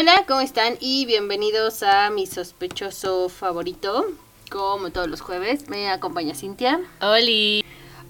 [0.00, 0.78] Hola, ¿cómo están?
[0.80, 4.06] Y bienvenidos a mi sospechoso favorito.
[4.50, 6.80] Como todos los jueves, me acompaña Cintia.
[7.02, 7.62] Oli.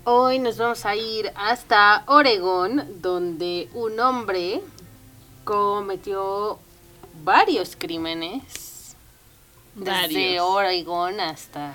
[0.04, 4.60] Hoy nos vamos a ir hasta Oregón, donde un hombre
[5.42, 6.60] cometió
[7.24, 8.94] varios crímenes.
[9.74, 10.38] Desde.
[10.38, 11.74] Oregón hasta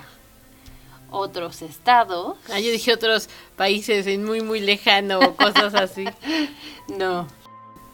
[1.12, 2.38] otros estados.
[2.50, 3.28] Ah, yo dije otros
[3.58, 6.06] países en muy, muy lejano o cosas así.
[6.88, 7.28] No.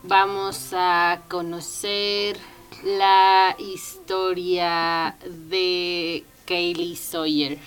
[0.03, 2.35] Vamos a conocer
[2.83, 5.15] la historia
[5.49, 7.59] de Kaylee Sawyer.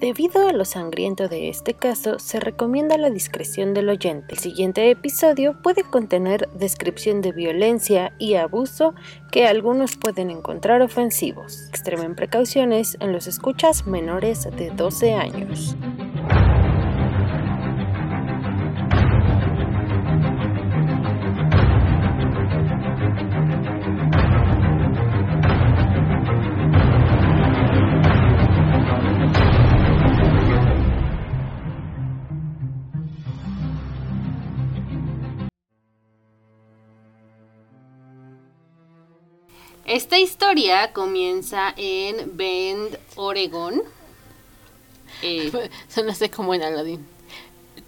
[0.00, 4.34] Debido a lo sangriento de este caso, se recomienda la discreción del oyente.
[4.34, 8.94] El siguiente episodio puede contener descripción de violencia y abuso
[9.30, 11.68] que algunos pueden encontrar ofensivos.
[11.68, 15.76] Extremen precauciones en los escuchas menores de 12 años.
[39.98, 43.82] Esta historia comienza en Bend, Oregón.
[45.22, 45.50] Eh,
[45.88, 47.04] Sonaste como en Aladdin.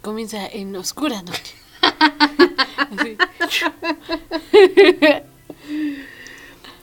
[0.01, 1.55] Comienza en oscura noche.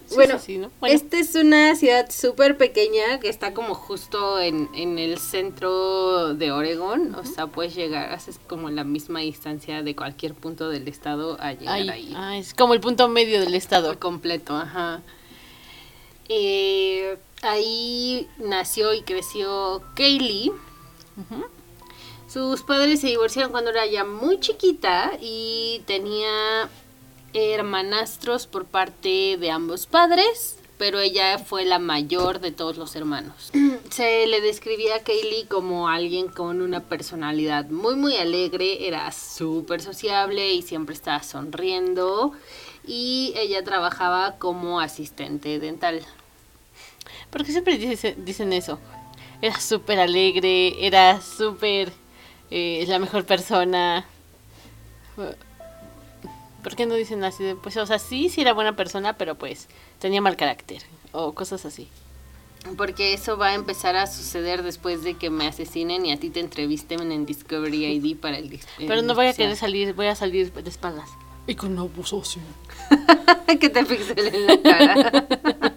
[0.08, 0.70] Sí, Bueno, sí, sí, ¿no?
[0.80, 6.32] Bueno, Esta es una ciudad súper pequeña que está como justo en, en el centro
[6.32, 7.14] de Oregón.
[7.14, 11.52] O sea, puedes llegar, haces como la misma distancia de cualquier punto del estado a
[11.52, 11.90] llegar ahí.
[11.90, 12.12] ahí.
[12.16, 13.98] Ah, es como el punto medio del estado.
[14.00, 15.02] Completo, ajá.
[16.28, 20.52] Eh, ahí nació y creció Kaylee.
[22.28, 26.68] Sus padres se divorciaron cuando era ya muy chiquita y tenía
[27.32, 33.50] hermanastros por parte de ambos padres, pero ella fue la mayor de todos los hermanos.
[33.90, 39.80] Se le describía a Kaylee como alguien con una personalidad muy muy alegre, era súper
[39.80, 42.32] sociable y siempre estaba sonriendo
[42.86, 46.04] y ella trabajaba como asistente dental.
[47.30, 48.78] Porque siempre dice- dicen eso.
[49.42, 51.92] Era súper alegre, era súper
[52.50, 54.04] eh, la mejor persona.
[56.62, 57.44] ¿Por qué no dicen así?
[57.44, 59.68] de, Pues, o sea, sí, sí era buena persona, pero pues
[60.00, 61.88] tenía mal carácter o cosas así.
[62.76, 66.28] Porque eso va a empezar a suceder después de que me asesinen y a ti
[66.30, 68.58] te entrevisten en Discovery ID para el...
[68.76, 71.08] Pero el- no voy a querer salir, voy a salir de espaldas.
[71.46, 72.40] Y con abuso, sí.
[73.60, 75.26] que te pixelen en la cara.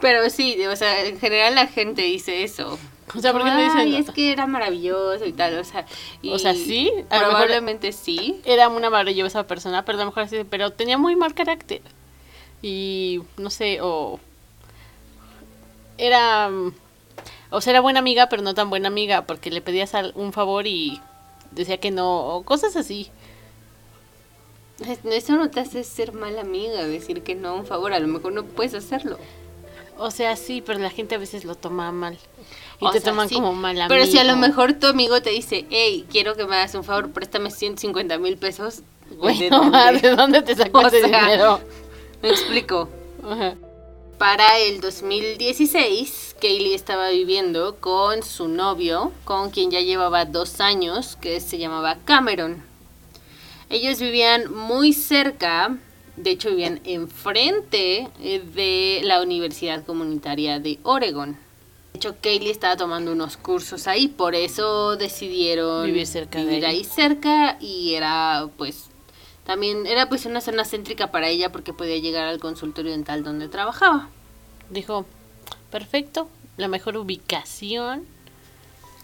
[0.00, 2.78] Pero sí, o sea, en general la gente dice eso.
[3.14, 3.94] O sea, ¿por qué no Ay, dicen?
[4.02, 5.84] es que era maravilloso y tal, o sea...
[6.22, 8.40] y O sea, sí, a lo mejor- Probablemente sí.
[8.44, 11.82] Era una maravillosa persona, pero a lo mejor así, pero tenía muy mal carácter.
[12.62, 14.18] Y no sé, o
[15.98, 16.50] era
[17.50, 20.66] o sea, era buena amiga, pero no tan buena amiga, porque le pedías un favor
[20.66, 21.00] y
[21.50, 23.10] decía que no, o cosas así.
[25.04, 28.32] Eso no te hace ser mala amiga, decir que no, un favor, a lo mejor
[28.32, 29.18] no puedes hacerlo.
[29.98, 32.18] O sea, sí, pero la gente a veces lo toma mal.
[32.80, 33.88] Y O te sea, toman sí, como mal amigo.
[33.88, 36.82] Pero si a lo mejor tu amigo te dice, hey, quiero que me hagas un
[36.84, 38.82] favor, préstame 150 mil pesos.
[39.18, 40.00] Güey, ¿de no, dónde?
[40.00, 41.60] ¿de dónde te sacó ese sea, dinero?
[42.22, 42.88] Me explico.
[43.24, 43.54] Ajá.
[44.18, 51.16] Para el 2016, Kaylee estaba viviendo con su novio, con quien ya llevaba dos años,
[51.20, 52.62] que se llamaba Cameron.
[53.72, 55.78] Ellos vivían muy cerca,
[56.18, 61.38] de hecho vivían enfrente eh, de la Universidad Comunitaria de Oregon.
[61.94, 66.66] De hecho, Kaylee estaba tomando unos cursos ahí, por eso decidieron Vivir cerca de vivir
[66.66, 66.76] ahí.
[66.80, 68.90] ahí cerca y era pues
[69.44, 73.48] también era pues una zona céntrica para ella porque podía llegar al consultorio dental donde
[73.48, 74.10] trabajaba.
[74.68, 75.06] Dijo,
[75.70, 76.28] perfecto,
[76.58, 78.04] la mejor ubicación.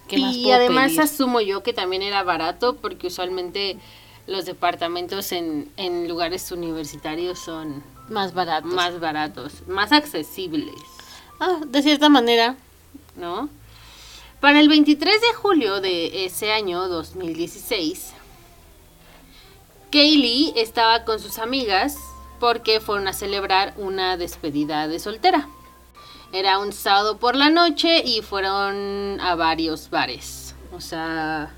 [0.08, 1.00] ¿Qué más y además pedir?
[1.00, 3.78] asumo yo que también era barato porque usualmente
[4.28, 8.68] los departamentos en, en lugares universitarios son más barato.
[8.68, 10.74] más baratos, más accesibles,
[11.40, 12.56] Ah, de cierta manera.
[13.16, 13.48] ¿no?
[14.40, 18.12] Para el 23 de julio de ese año 2016,
[19.90, 21.96] Kaylee estaba con sus amigas
[22.38, 25.48] porque fueron a celebrar una despedida de soltera.
[26.32, 30.54] Era un sábado por la noche y fueron a varios bares.
[30.72, 31.54] O sea,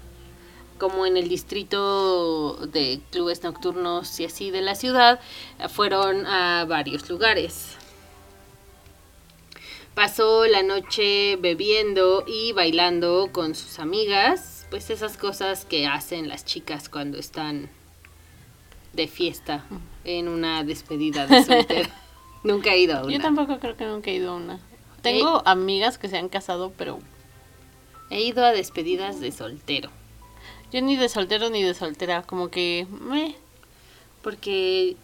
[0.80, 5.20] como en el distrito de clubes nocturnos y así de la ciudad,
[5.68, 7.76] fueron a varios lugares.
[9.94, 16.44] Pasó la noche bebiendo y bailando con sus amigas, pues esas cosas que hacen las
[16.44, 17.68] chicas cuando están
[18.94, 19.64] de fiesta
[20.04, 21.90] en una despedida de soltero.
[22.42, 23.12] Nunca he ido a una.
[23.12, 24.58] Yo tampoco creo que nunca he ido a una.
[25.02, 26.98] Tengo amigas que se han casado, pero
[28.10, 29.90] He ido a despedidas de soltero.
[30.72, 33.34] Yo ni de soltero ni de soltera, como que meh.
[34.22, 34.96] Porque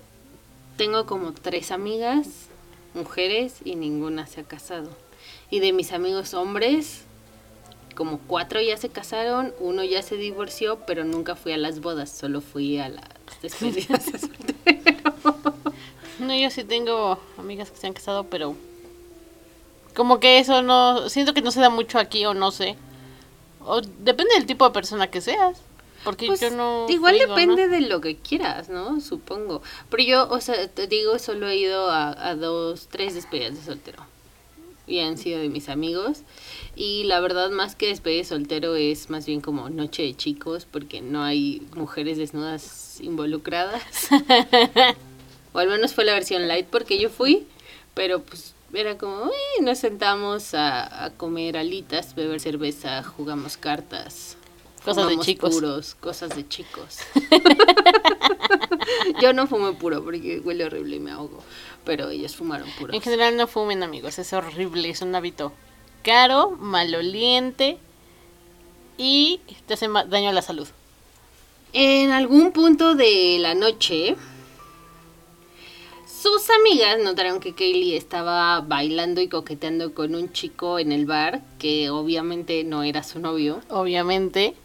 [0.76, 2.28] tengo como tres amigas,
[2.94, 4.90] mujeres, y ninguna se ha casado.
[5.50, 7.02] Y de mis amigos hombres,
[7.94, 12.10] como cuatro ya se casaron, uno ya se divorció, pero nunca fui a las bodas,
[12.10, 13.04] solo fui a las
[13.42, 15.12] despedidas de soltero.
[16.18, 18.54] No, yo sí tengo amigas que se han casado, pero
[19.94, 22.76] como que eso no, siento que no se da mucho aquí o no sé.
[23.66, 25.60] O depende del tipo de persona que seas,
[26.04, 29.00] porque Pues, yo no igual depende de lo que quieras, ¿no?
[29.00, 29.60] Supongo.
[29.90, 33.62] Pero yo, o sea, te digo, solo he ido a, a dos, tres despedidas de
[33.62, 34.04] soltero.
[34.86, 36.20] Y han sido de mis amigos.
[36.76, 40.64] Y la verdad, más que despedida de soltero, es más bien como noche de chicos,
[40.70, 43.82] porque no hay mujeres desnudas involucradas.
[45.52, 47.48] o al menos fue la versión light porque yo fui,
[47.94, 54.36] pero pues era como, "Eh, nos sentamos a, a comer alitas, beber cerveza, jugamos cartas.
[54.84, 55.54] Cosas de chicos.
[55.54, 56.98] puros, cosas de chicos.
[59.20, 61.42] yo no fumé puro porque huele horrible y me ahogo,
[61.84, 62.94] pero ellos fumaron puro.
[62.94, 65.52] En general no fumen amigos, es horrible, es un hábito
[66.04, 67.78] caro, maloliente
[68.96, 70.68] y te hace daño a la salud.
[71.72, 74.16] En algún punto de la noche,
[76.26, 81.40] sus amigas notaron que Kaylee estaba bailando y coqueteando con un chico en el bar,
[81.60, 83.60] que obviamente no era su novio.
[83.68, 84.56] Obviamente,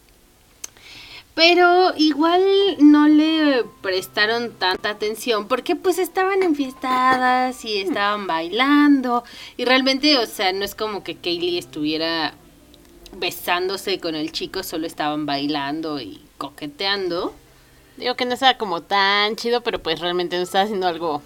[1.35, 2.41] Pero igual
[2.79, 9.23] no le prestaron tanta atención porque pues estaban enfiestadas y estaban bailando
[9.55, 12.33] y realmente, o sea, no es como que Kaylee estuviera
[13.17, 17.35] besándose con el chico, solo estaban bailando y coqueteando.
[17.97, 21.21] digo que no estaba como tan chido, pero pues realmente no estaba haciendo algo.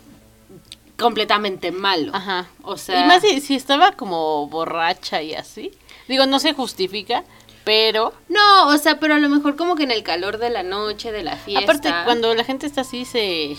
[0.97, 2.11] Completamente malo.
[2.15, 2.47] Ajá.
[2.63, 5.71] O sea, y más si, si estaba como borracha y así.
[6.07, 7.23] Digo, no se justifica,
[7.63, 10.63] pero no, o sea, pero a lo mejor como que en el calor de la
[10.63, 13.57] noche, de la fiesta, aparte cuando la gente está así se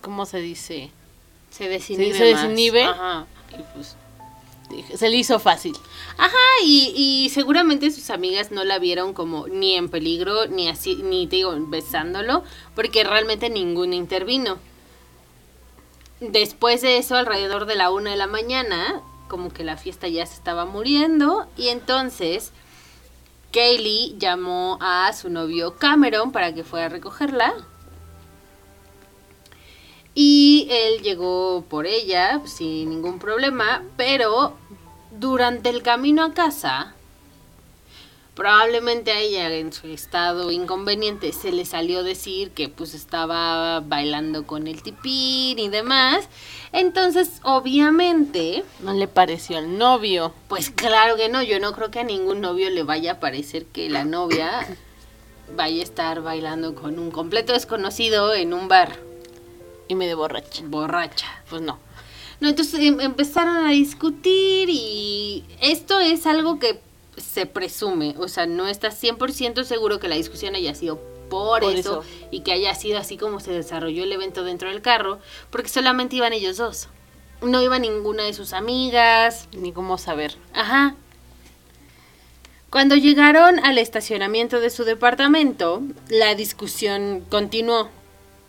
[0.00, 0.90] ¿cómo se dice?
[1.50, 2.42] se desinhibe, se más.
[2.42, 2.84] desinhibe.
[2.84, 3.26] Ajá.
[3.50, 3.96] Y pues,
[4.98, 5.74] Se le hizo fácil.
[6.16, 10.96] Ajá, y, y seguramente sus amigas no la vieron como ni en peligro, ni así,
[10.96, 12.42] ni te digo, besándolo,
[12.74, 14.58] porque realmente ninguno intervino.
[16.30, 20.24] Después de eso, alrededor de la una de la mañana, como que la fiesta ya
[20.24, 22.52] se estaba muriendo, y entonces
[23.52, 27.54] Kaylee llamó a su novio Cameron para que fuera a recogerla.
[30.14, 34.56] Y él llegó por ella sin ningún problema, pero
[35.10, 36.94] durante el camino a casa,
[38.34, 44.46] probablemente a ella en su estado inconveniente se le salió decir que pues estaba bailando
[44.46, 46.28] con el tipín y demás.
[46.72, 50.32] Entonces, obviamente, No le pareció al novio.
[50.48, 53.66] pues claro que no, yo no creo que a ningún novio le vaya a parecer
[53.66, 54.66] que la novia
[55.54, 58.96] vaya a estar bailando con un completo desconocido en un bar
[59.88, 60.62] Y me de borracha.
[60.66, 61.26] borracha.
[61.50, 61.78] Pues no.
[62.40, 66.80] No, entonces em- empezaron a discutir y esto es algo que
[67.16, 70.98] se presume, o sea, no está 100% seguro que la discusión haya sido
[71.28, 72.28] por, Por eso, eso.
[72.30, 75.18] y que haya sido así como se desarrolló el evento dentro del carro,
[75.50, 76.88] porque solamente iban ellos dos.
[77.40, 79.48] No iba ninguna de sus amigas.
[79.52, 80.36] Ni cómo saber.
[80.54, 80.94] Ajá.
[82.70, 87.88] Cuando llegaron al estacionamiento de su departamento, la discusión continuó.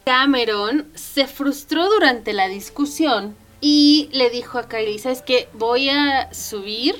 [0.05, 5.47] Cameron se frustró durante la discusión y le dijo a Kylie, ¿sabes qué?
[5.53, 6.95] Voy a subir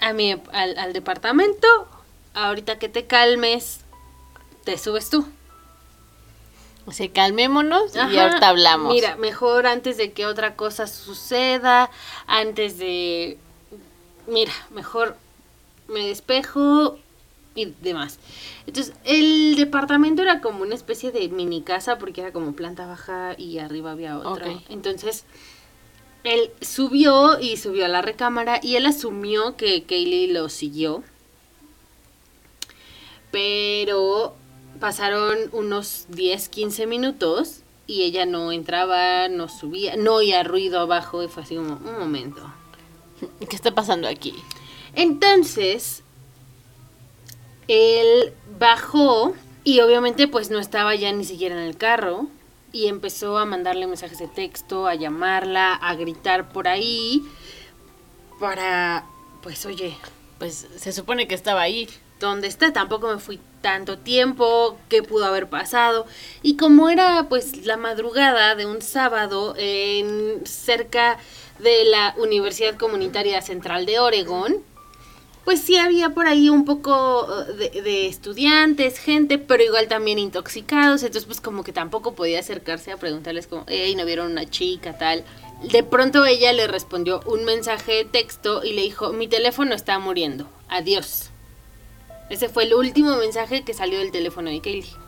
[0.00, 1.66] a mi, al, al departamento.
[2.34, 3.80] Ahorita que te calmes,
[4.64, 5.26] te subes tú.
[6.88, 8.94] O sea, calmémonos y ahorita hablamos.
[8.94, 11.90] Mira, mejor antes de que otra cosa suceda,
[12.26, 13.36] antes de...
[14.26, 15.14] Mira, mejor
[15.86, 16.98] me despejo
[17.54, 18.18] y demás.
[18.66, 23.34] Entonces, el departamento era como una especie de mini casa porque era como planta baja
[23.36, 24.46] y arriba había otra.
[24.70, 25.24] Entonces,
[26.28, 31.02] él subió y subió a la recámara y él asumió que Kaylee lo siguió.
[33.30, 34.36] Pero
[34.78, 41.22] pasaron unos 10, 15 minutos y ella no entraba, no subía, no oía ruido abajo
[41.22, 42.42] y fue así como un momento.
[43.48, 44.34] ¿Qué está pasando aquí?
[44.94, 46.02] Entonces,
[47.68, 52.28] él bajó y obviamente pues no estaba ya ni siquiera en el carro
[52.72, 57.22] y empezó a mandarle mensajes de texto, a llamarla, a gritar por ahí
[58.38, 59.04] para,
[59.42, 59.96] pues oye,
[60.38, 61.88] Pues se supone que estaba ahí.
[62.20, 66.06] dónde está, tampoco me fui tanto tiempo, qué pudo haber pasado.
[66.42, 71.18] Y como era pues la madrugada de un sábado en cerca
[71.58, 74.62] de la Universidad Comunitaria Central de Oregón,
[75.48, 81.02] pues sí había por ahí un poco uh, de, estudiantes, gente, pero igual también intoxicados,
[81.02, 84.98] entonces pues como que tampoco podía acercarse a preguntarles como, hey, ¿no vieron una chica
[84.98, 85.24] tal?
[85.62, 89.98] De pronto ella le respondió un mensaje de texto y le dijo, mi teléfono está
[89.98, 91.30] muriendo, adiós.
[92.28, 95.07] Ese fue el último mensaje que salió del teléfono de Kaylee.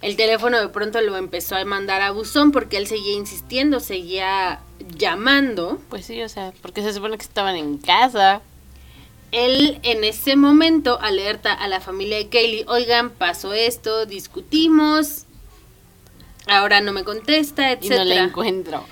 [0.00, 4.60] El teléfono de pronto lo empezó a mandar a buzón porque él seguía insistiendo, seguía
[4.96, 5.80] llamando.
[5.88, 8.42] Pues sí, o sea, porque se supone que estaban en casa.
[9.32, 15.26] Él en ese momento alerta a la familia de Kaylee, oigan, pasó esto, discutimos,
[16.46, 18.84] ahora no me contesta, Y no la encuentro.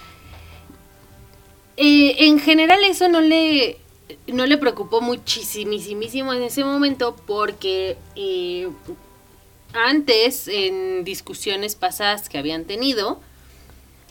[1.76, 3.78] Eh, en general eso no le
[4.28, 8.68] no le preocupó muchísimísimo en ese momento porque eh,
[9.76, 13.20] antes en discusiones pasadas que habían tenido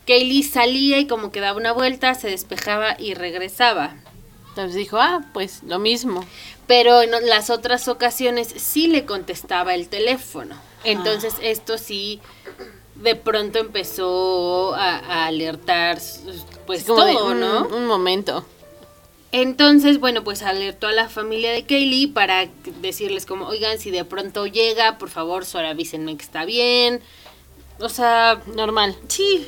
[0.07, 3.95] Kaylee salía y como que daba una vuelta se despejaba y regresaba
[4.50, 6.24] Entonces dijo, ah, pues lo mismo.
[6.67, 12.19] pero en las otras ocasiones sí le contestaba el teléfono entonces esto sí
[12.95, 15.98] de pronto empezó a, a alertar
[16.65, 18.45] pues de, todo "Mm, no Un momento.
[19.38, 22.48] Entonces, bueno, pues alertó a la familia de Kaylee para
[22.80, 27.01] decirles como, oigan, si de pronto llega, por favor, solo avísenme que está bien.
[27.80, 28.96] O sea, Normal.
[29.10, 29.46] sí.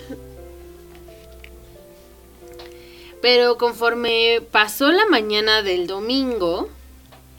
[3.21, 6.67] Pero conforme pasó la mañana del domingo,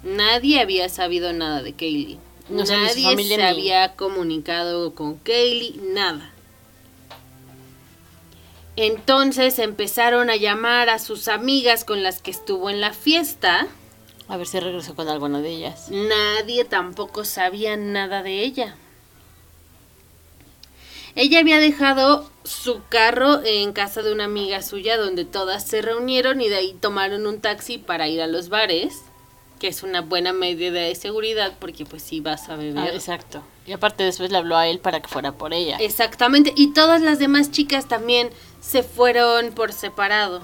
[0.02, 2.19] nadie había sabido nada de Kaylee.
[2.49, 6.33] No nadie se había comunicado con Kaylee, nada.
[8.80, 13.66] Entonces empezaron a llamar a sus amigas con las que estuvo en la fiesta.
[14.28, 15.88] A ver si regresó con alguna de ellas.
[15.90, 18.76] Nadie tampoco sabía nada de ella.
[21.16, 26.40] Ella había dejado su carro en casa de una amiga suya donde todas se reunieron
[26.40, 29.02] y de ahí tomaron un taxi para ir a los bares,
[29.59, 32.95] que es una buena medida de seguridad porque pues si vas a Ah, beber.
[32.95, 33.43] exacto.
[33.67, 35.77] Y aparte después le habló a él para que fuera por ella.
[35.81, 40.43] Exactamente, y todas las demás chicas también se fueron por separado.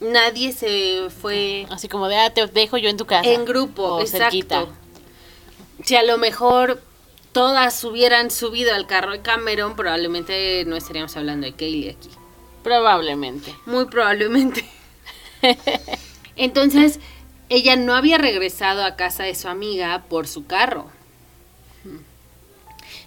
[0.00, 3.28] Nadie se fue Así como de, ah, te dejo yo en tu casa.
[3.30, 4.24] en grupo, O exacto.
[4.24, 4.66] cerquita.
[5.84, 6.82] Si a lo mejor
[7.32, 12.08] todas hubieran subido al carro de Cameron, probablemente no estaríamos hablando de Kaylee aquí.
[12.64, 13.54] Probablemente.
[13.66, 14.64] Muy probablemente.
[16.36, 16.98] Entonces,
[17.52, 20.90] ella no había regresado a casa de su amiga por su carro.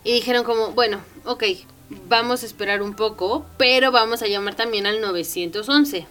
[0.04, 1.44] Y dijeron como, bueno, ok,
[2.08, 6.06] vamos a esperar un poco, pero vamos a llamar también al 911.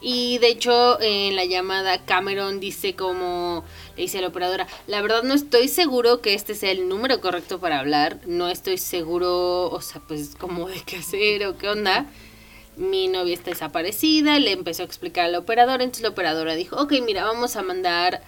[0.00, 3.64] Y de hecho, en la llamada Cameron dice como,
[3.96, 7.20] le dice a la operadora, la verdad no estoy seguro que este sea el número
[7.20, 11.70] correcto para hablar, no estoy seguro, o sea, pues como de qué hacer o qué
[11.70, 12.06] onda.
[12.76, 16.76] Mi novia está desaparecida, le empezó a explicar a la operadora, entonces la operadora dijo,
[16.76, 18.22] ok, mira, vamos a mandar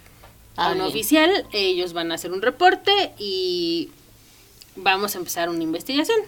[0.57, 3.90] a un oficial, ellos van a hacer un reporte y
[4.75, 6.19] vamos a empezar una investigación.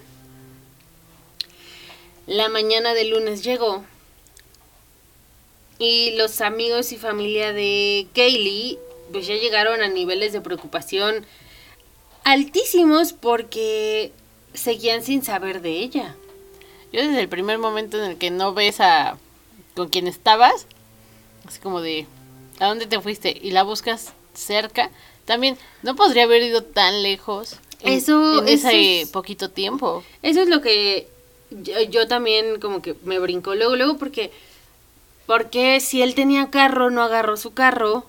[2.27, 3.85] La mañana del lunes llegó
[5.79, 8.79] y los amigos y familia de Kaylee
[9.11, 11.27] pues ya llegaron a niveles de preocupación
[12.23, 14.13] altísimos porque
[14.55, 16.15] seguían sin saber de ella.
[16.93, 19.17] Yo desde el primer momento en el que no ves a
[19.77, 20.67] con quien estabas,
[21.47, 22.07] así como de,
[22.59, 23.37] ¿a dónde te fuiste?
[23.41, 24.91] Y la buscas cerca,
[25.25, 30.03] también no podría haber ido tan lejos en, Eso- en eso ese es- poquito tiempo.
[30.23, 31.09] Eso es lo que
[31.51, 34.33] yo, yo también como que me brincó luego, luego porque,
[35.27, 38.05] porque si él tenía carro, no agarró su carro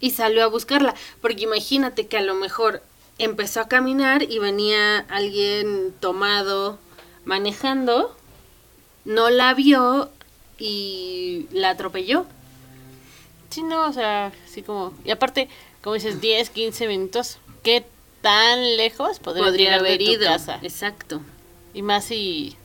[0.00, 0.94] y salió a buscarla.
[1.20, 2.82] Porque imagínate que a lo mejor
[3.18, 6.78] empezó a caminar y venía alguien tomado
[7.30, 8.12] manejando,
[9.04, 10.10] no la vio
[10.58, 12.26] y la atropelló.
[13.50, 14.92] Sí, no, o sea, así como...
[15.04, 15.48] Y aparte,
[15.80, 17.86] como dices, 10, 15 minutos, ¿qué
[18.20, 20.24] tan lejos Podría llegar haber de tu ido.
[20.24, 20.58] casa?
[20.60, 21.20] Exacto.
[21.72, 22.56] Y más si...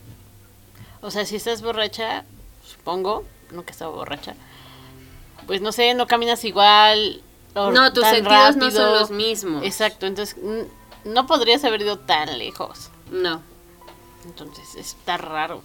[1.02, 2.26] O sea, si estás borracha,
[2.66, 4.34] supongo, nunca he estado borracha,
[5.46, 7.22] pues no sé, no caminas igual.
[7.54, 9.64] No, tus sentidos no son los mismos.
[9.64, 10.36] Exacto, entonces
[11.04, 12.90] no podrías haber ido tan lejos.
[13.12, 13.44] No.
[14.26, 15.64] Entonces está raro.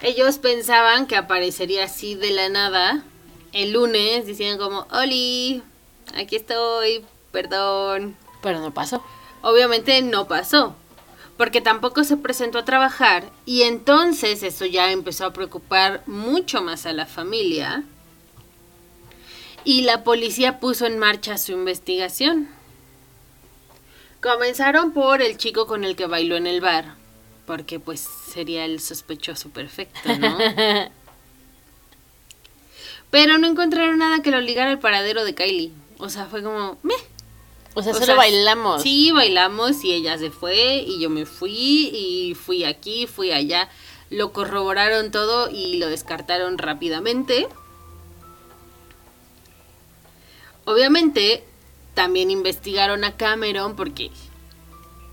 [0.00, 3.04] Ellos pensaban que aparecería así de la nada
[3.52, 5.62] el lunes, diciendo como, Oli,
[6.14, 8.16] aquí estoy, perdón.
[8.42, 9.02] Pero no pasó.
[9.42, 10.74] Obviamente no pasó,
[11.36, 16.86] porque tampoco se presentó a trabajar y entonces eso ya empezó a preocupar mucho más
[16.86, 17.84] a la familia.
[19.64, 22.48] Y la policía puso en marcha su investigación.
[24.20, 26.96] Comenzaron por el chico con el que bailó en el bar,
[27.48, 30.36] porque pues sería el sospechoso perfecto, ¿no?
[33.10, 35.72] Pero no encontraron nada que lo ligara al paradero de Kylie.
[35.96, 36.92] O sea, fue como, meh.
[37.72, 38.82] O sea, O solo sea, bailamos.
[38.82, 43.70] Sí, bailamos y ella se fue y yo me fui y fui aquí, fui allá.
[44.10, 47.48] Lo corroboraron todo y lo descartaron rápidamente.
[50.66, 51.44] Obviamente,
[51.94, 54.10] también investigaron a Cameron porque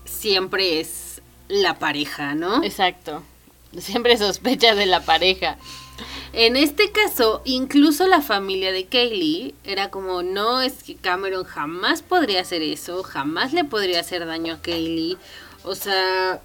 [0.04, 1.05] siempre es
[1.48, 2.62] la pareja, ¿no?
[2.64, 3.22] Exacto.
[3.78, 5.56] Siempre sospecha de la pareja.
[6.32, 12.02] En este caso, incluso la familia de Kaylee era como, no, es que Cameron jamás
[12.02, 15.16] podría hacer eso, jamás le podría hacer daño a Kaylee.
[15.64, 16.40] O sea...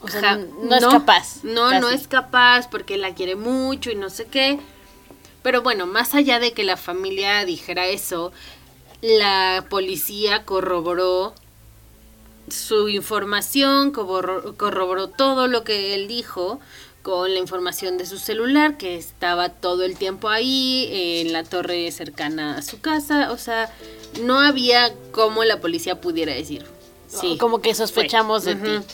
[0.00, 3.94] O sea, ja- no es capaz, No, no es capaz porque la quiere mucho y
[3.94, 4.58] no sé qué.
[5.42, 8.32] Pero bueno, más allá de que la familia dijera eso,
[9.00, 11.34] la policía corroboró
[12.48, 16.60] su información, corroboró, corroboró todo lo que él dijo
[17.02, 21.92] con la información de su celular, que estaba todo el tiempo ahí, en la torre
[21.92, 23.30] cercana a su casa.
[23.30, 23.70] O sea,
[24.22, 26.64] no había cómo la policía pudiera decir.
[27.06, 27.36] Sí.
[27.38, 28.86] Como que sospechamos de ti.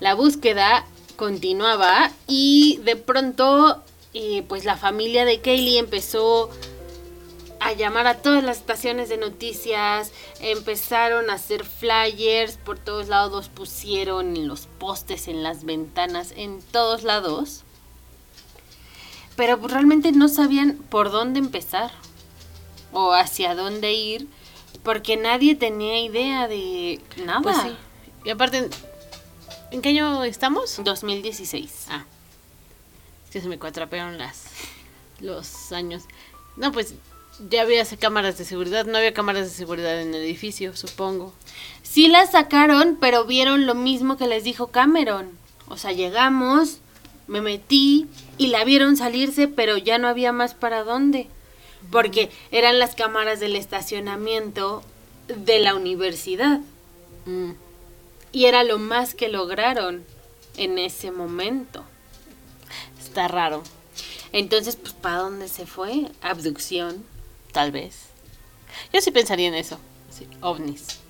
[0.00, 3.82] La búsqueda continuaba y de pronto,
[4.14, 6.50] eh, pues la familia de Kaylee empezó
[7.60, 13.32] a llamar a todas las estaciones de noticias, empezaron a hacer flyers, por todos lados
[13.32, 17.62] los pusieron en los postes, en las ventanas, en todos lados.
[19.36, 21.92] Pero pues, realmente no sabían por dónde empezar
[22.92, 24.26] o hacia dónde ir,
[24.82, 27.40] porque nadie tenía idea de nada.
[27.42, 27.76] Pues sí.
[28.24, 28.68] Y aparte,
[29.70, 30.80] ¿en qué año estamos?
[30.82, 31.86] 2016.
[31.90, 32.04] Ah.
[33.26, 34.46] Es que se me cuatrapearon las
[35.20, 36.04] los años.
[36.56, 36.94] No, pues
[37.48, 41.32] ya había cámaras de seguridad, no había cámaras de seguridad en el edificio, supongo.
[41.82, 45.30] Sí las sacaron, pero vieron lo mismo que les dijo Cameron.
[45.68, 46.78] O sea, llegamos,
[47.26, 48.06] me metí
[48.38, 51.28] y la vieron salirse, pero ya no había más para dónde.
[51.90, 54.82] Porque eran las cámaras del estacionamiento
[55.28, 56.60] de la universidad.
[57.24, 57.52] Mm.
[58.32, 60.04] Y era lo más que lograron
[60.56, 61.84] en ese momento.
[63.00, 63.62] Está raro,
[64.32, 66.06] Entonces, pues, ¿para dónde se fue?
[66.20, 67.04] Abducción,
[67.52, 68.06] tal vez.
[68.92, 69.78] Yo sí pensaría en eso.
[70.10, 71.00] Sí, ovnis.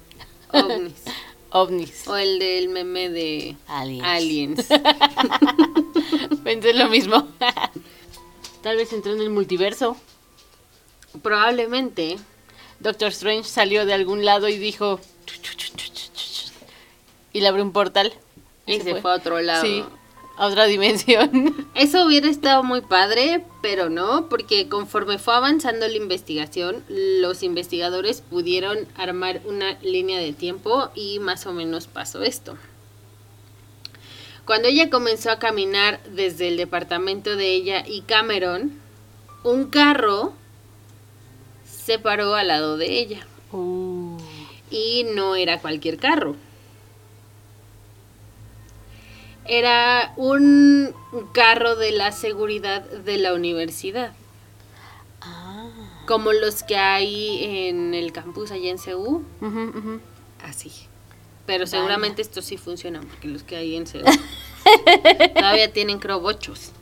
[0.52, 0.94] ovnis.
[1.52, 2.06] Ovnis.
[2.06, 4.06] o el del meme de Aliens.
[4.06, 4.66] aliens.
[6.44, 7.26] Pensé lo mismo.
[8.62, 9.96] tal vez entró en el multiverso.
[11.22, 12.18] Probablemente.
[12.78, 15.00] Doctor Strange salió de algún lado y dijo...
[17.32, 18.12] Y le abrió un portal.
[18.66, 19.62] Y se fue a otro lado.
[19.62, 19.84] Sí,
[20.40, 21.68] a otra dimensión.
[21.74, 28.22] Eso hubiera estado muy padre, pero no, porque conforme fue avanzando la investigación, los investigadores
[28.22, 32.56] pudieron armar una línea de tiempo y más o menos pasó esto.
[34.46, 38.72] Cuando ella comenzó a caminar desde el departamento de ella y Cameron,
[39.44, 40.32] un carro
[41.66, 43.26] se paró al lado de ella.
[43.52, 44.16] Uh,
[44.70, 46.34] Y no era cualquier carro.
[49.46, 50.94] Era un
[51.32, 54.12] carro de la seguridad de la universidad.
[55.20, 55.68] Ah.
[56.06, 58.78] Como los que hay en el campus allá en
[59.40, 60.00] ujú.
[60.42, 60.70] Así.
[61.46, 61.70] Pero Vaya.
[61.70, 64.04] seguramente estos sí funcionan, porque los que hay en CEU
[65.34, 66.72] todavía tienen creo bochos.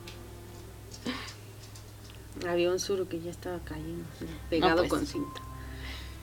[2.47, 4.05] Había un suro que ya estaba cayendo,
[4.49, 4.89] pegado pues.
[4.89, 5.41] con cinta.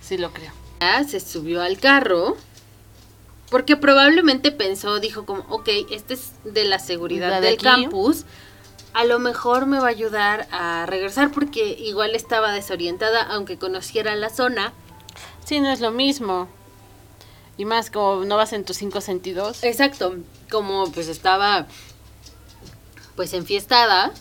[0.01, 0.53] Sí lo creo.
[0.81, 2.37] Ya se subió al carro
[3.51, 7.65] porque probablemente pensó, dijo como, ok, este es de la seguridad La de del aquí.
[7.65, 8.25] campus,
[8.93, 14.15] a lo mejor me va a ayudar a regresar porque igual estaba desorientada, aunque conociera
[14.17, 14.73] la zona.
[15.45, 16.49] Sí, no es lo mismo.
[17.59, 19.63] Y más como no vas en tus cinco sentidos.
[19.63, 20.17] Exacto,
[20.51, 21.67] como pues estaba
[23.15, 24.13] pues enfiestada,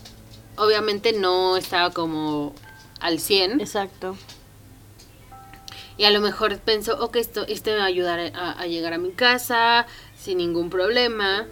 [0.57, 2.53] obviamente no estaba como
[2.99, 3.59] al 100.
[3.59, 4.15] Exacto.
[5.97, 8.93] Y a lo mejor pensó, ok, esto, esto me va a ayudar a, a llegar
[8.93, 9.87] a mi casa
[10.21, 11.45] sin ningún problema.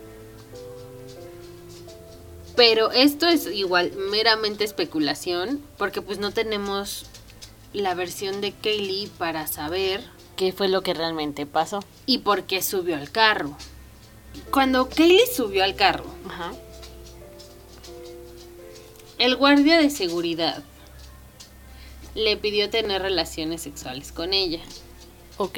[2.56, 7.06] Pero esto es igual meramente especulación, porque pues no tenemos
[7.74, 10.04] la versión de Kaylee para saber
[10.36, 11.84] ¿Qué fue lo que realmente pasó?
[12.06, 13.56] y por qué subió al carro.
[14.52, 16.52] Cuando Kaylee subió al carro, Ajá.
[19.18, 20.64] el guardia de seguridad
[22.16, 24.60] le pidió tener relaciones sexuales con ella.
[25.38, 25.58] Ok.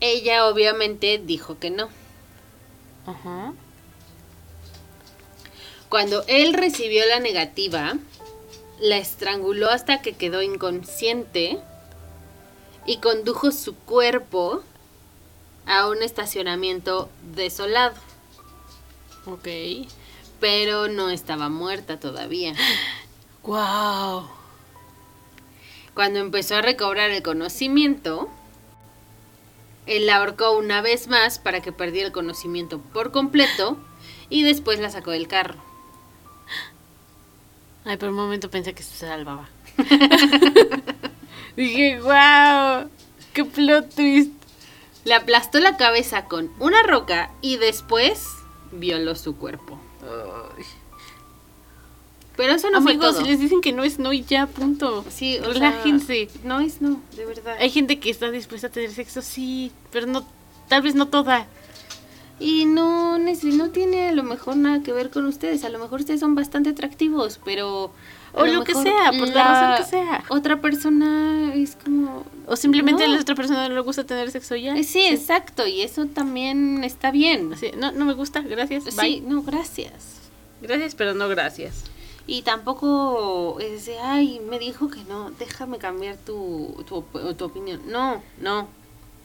[0.00, 1.88] Ella obviamente dijo que no.
[3.06, 3.52] Ajá.
[5.88, 7.94] Cuando él recibió la negativa,
[8.80, 11.58] la estranguló hasta que quedó inconsciente
[12.86, 14.62] y condujo su cuerpo
[15.66, 17.94] a un estacionamiento desolado.
[19.26, 19.48] Ok.
[20.40, 22.54] Pero no estaba muerta todavía.
[23.44, 24.43] Wow.
[25.94, 28.28] Cuando empezó a recobrar el conocimiento,
[29.86, 33.76] él la ahorcó una vez más para que perdiera el conocimiento por completo
[34.28, 35.56] y después la sacó del carro.
[37.84, 39.48] Ay, por un momento pensé que se salvaba.
[41.56, 42.90] Dije, wow.
[43.32, 44.32] Qué plot twist.
[45.04, 48.26] Le aplastó la cabeza con una roca y después
[48.72, 49.78] violó su cuerpo.
[50.02, 50.64] Ay.
[52.36, 53.22] Pero eso no fue Amigos, todo.
[53.24, 55.04] si les dicen que no es no y ya, punto.
[55.08, 56.28] Sí, o relájense.
[56.28, 57.56] sea, no es no, de verdad.
[57.60, 60.26] Hay gente que está dispuesta a tener sexo, sí, pero no,
[60.68, 61.46] tal vez no toda.
[62.40, 65.62] Y no, no tiene a lo mejor nada que ver con ustedes.
[65.64, 67.92] A lo mejor ustedes son bastante atractivos, pero...
[68.36, 70.24] O lo que sea, por la razón que sea.
[70.28, 72.24] Otra persona es como...
[72.46, 74.74] O simplemente a la otra persona no le gusta tener sexo ya.
[74.76, 77.52] Eh, Sí, exacto, y eso también está bien.
[77.52, 78.82] Así, no, no me gusta, gracias.
[78.84, 79.20] Sí, Bye.
[79.20, 80.22] no, gracias.
[80.60, 81.84] Gracias, pero no gracias.
[82.26, 87.82] Y tampoco es de, ay, me dijo que no, déjame cambiar tu, tu, tu opinión.
[87.86, 88.68] No, no,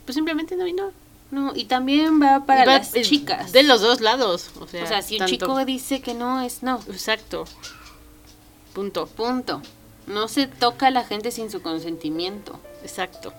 [0.06, 0.92] Pues simplemente no y no.
[1.32, 1.54] no.
[1.56, 3.54] Y también va para va, las chicas.
[3.54, 4.50] De los dos lados.
[4.60, 6.82] O sea, o sea, si un chico dice que no, es no.
[6.90, 7.46] Exacto.
[8.74, 9.08] Punto.
[9.08, 9.62] Punto.
[10.08, 12.60] No se toca a la gente sin su consentimiento.
[12.82, 13.34] Exacto.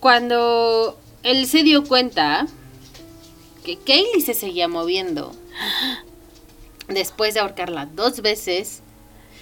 [0.00, 2.48] Cuando él se dio cuenta
[3.64, 5.32] que Kaylee se seguía moviendo,
[6.88, 8.82] después de ahorcarla dos veces,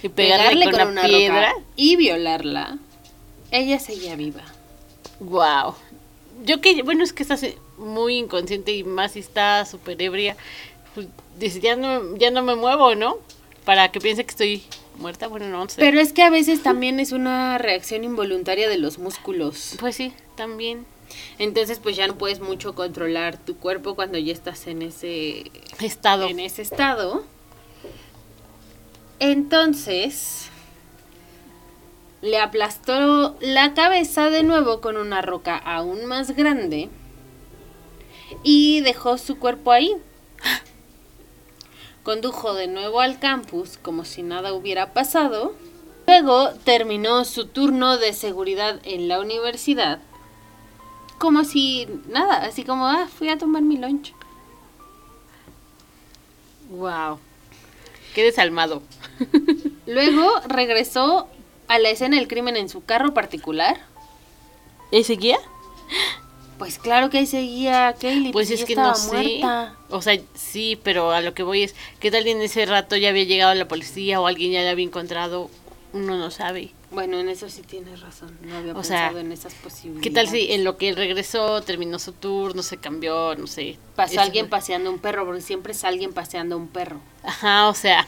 [0.02, 1.52] Y pegarle, pegarle con, con, una piedra.
[1.52, 2.78] roca y violarla,
[3.50, 4.42] ella seguía viva.
[5.20, 5.74] Wow.
[6.44, 7.44] Yo que, bueno, es que estás
[7.76, 10.36] muy inconsciente y más si está súper ebria.
[10.94, 13.18] Pues, dice, ya no, ya no me muevo, ¿no?
[13.64, 14.62] Para que piense que estoy
[14.96, 15.76] muerta, bueno, no sé.
[15.78, 19.76] Pero es que a veces también es una reacción involuntaria de los músculos.
[19.80, 20.86] pues sí, también.
[21.38, 26.28] Entonces, pues ya no puedes mucho controlar tu cuerpo cuando ya estás en ese Estado.
[26.28, 27.24] en ese estado.
[29.18, 30.50] Entonces,
[32.22, 36.88] le aplastó la cabeza de nuevo con una roca aún más grande
[38.42, 39.94] y dejó su cuerpo ahí.
[42.02, 45.54] Condujo de nuevo al campus como si nada hubiera pasado.
[46.06, 50.00] Luego terminó su turno de seguridad en la universidad.
[51.20, 54.14] Como si nada, así como, ah, fui a tomar mi lunch.
[56.70, 57.18] Wow.
[58.14, 58.82] Qué desalmado.
[59.86, 61.28] Luego regresó
[61.68, 63.82] a la escena del crimen en su carro particular.
[64.90, 65.36] ¿Y seguía?
[66.56, 68.32] Pues claro que ahí seguía Kaylee.
[68.32, 69.12] Pues es ella que no sé.
[69.12, 69.76] muerta.
[69.90, 73.10] O sea, sí, pero a lo que voy es, ¿qué tal en ese rato ya
[73.10, 75.50] había llegado la policía o alguien ya la había encontrado?
[75.92, 76.72] Uno no sabe.
[76.90, 78.36] Bueno, en eso sí tienes razón.
[78.42, 80.02] No había O pensado sea, en esas posibilidades.
[80.02, 83.78] ¿Qué tal si en lo que él regresó, terminó su turno, se cambió, no sé?
[83.94, 84.50] pasó alguien fue.
[84.58, 85.24] paseando un perro?
[85.24, 87.00] Porque siempre es alguien paseando un perro.
[87.22, 88.06] Ajá, o sea.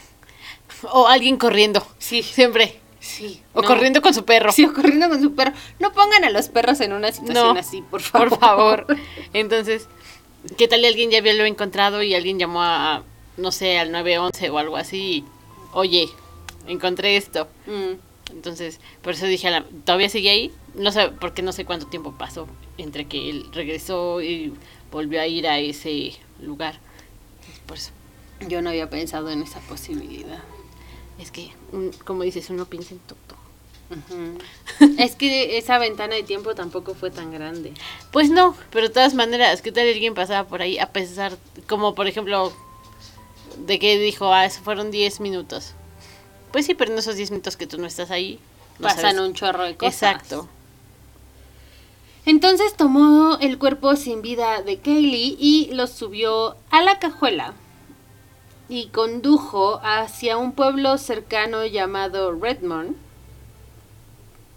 [0.91, 1.85] O alguien corriendo.
[1.97, 2.23] Sí.
[2.23, 2.79] Siempre.
[2.99, 3.41] Sí.
[3.53, 3.67] O no.
[3.67, 4.51] corriendo con su perro.
[4.51, 5.53] Sí, o corriendo con su perro.
[5.79, 8.29] No pongan a los perros en una situación No, así, por favor.
[8.29, 8.87] Por favor.
[9.33, 9.87] Entonces,
[10.57, 13.03] ¿qué tal y alguien ya había lo encontrado y alguien llamó a,
[13.37, 15.23] no sé, al 911 o algo así?
[15.73, 16.09] Oye,
[16.67, 17.47] encontré esto.
[17.65, 18.12] Mm.
[18.33, 20.51] Entonces, por eso dije, a la- ¿todavía sigue ahí?
[20.75, 24.53] No sé, porque no sé cuánto tiempo pasó entre que él regresó y
[24.91, 26.79] volvió a ir a ese lugar.
[27.67, 27.91] Por eso,
[28.47, 30.43] Yo no había pensado en esa posibilidad.
[31.19, 33.19] es que, un- como dices, uno piensa en todo.
[34.97, 37.73] Es que esa ventana de tiempo tampoco fue tan grande.
[38.11, 41.93] Pues no, pero de todas maneras, ¿qué tal alguien pasaba por ahí a pesar, como
[41.93, 42.51] por ejemplo,
[43.67, 45.73] de que dijo, ah, eso fueron 10 minutos?
[46.53, 48.39] Pues sí, pero en esos 10 minutos que tú no estás ahí,
[48.77, 49.27] no Pasan sabes.
[49.27, 49.95] un chorro de cosas.
[49.95, 50.47] Exacto.
[52.27, 57.55] Entonces tomó el cuerpo sin vida de Kaylee y lo subió a la cajuela
[58.69, 62.95] y condujo hacia un pueblo cercano llamado Redmond,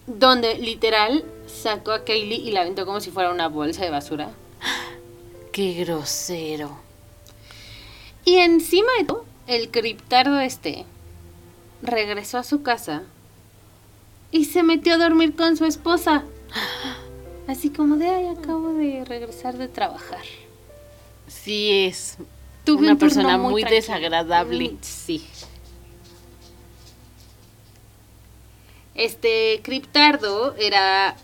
[0.07, 4.33] donde literal sacó a Kaylee y la aventó como si fuera una bolsa de basura.
[5.51, 6.77] Qué grosero.
[8.27, 10.85] Y encima de todo, el criptardo este
[11.87, 13.03] regresó a su casa
[14.31, 16.25] y se metió a dormir con su esposa.
[17.47, 20.25] Así como de, ay, acabo de regresar de trabajar.
[21.29, 22.19] Sí es
[22.65, 24.71] Tuve una un persona muy, desagradable.
[24.71, 25.25] Mm, Sí.
[28.97, 31.17] Este criptardo era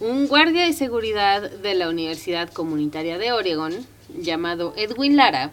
[0.00, 3.74] un guardia de seguridad de la Universidad Comunitaria de Oregon
[4.18, 5.50] llamado Edwin Lara,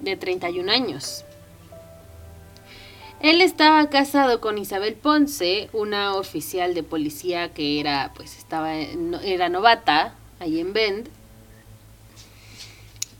[0.00, 1.24] de 31 años.
[3.20, 9.48] Él estaba casado con Isabel Ponce, una oficial de policía que era, pues, estaba, era
[9.48, 11.08] novata ahí en Bend.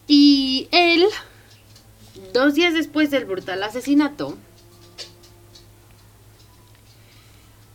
[0.07, 1.07] Y él,
[2.35, 4.37] dos días después del brutal asesinato,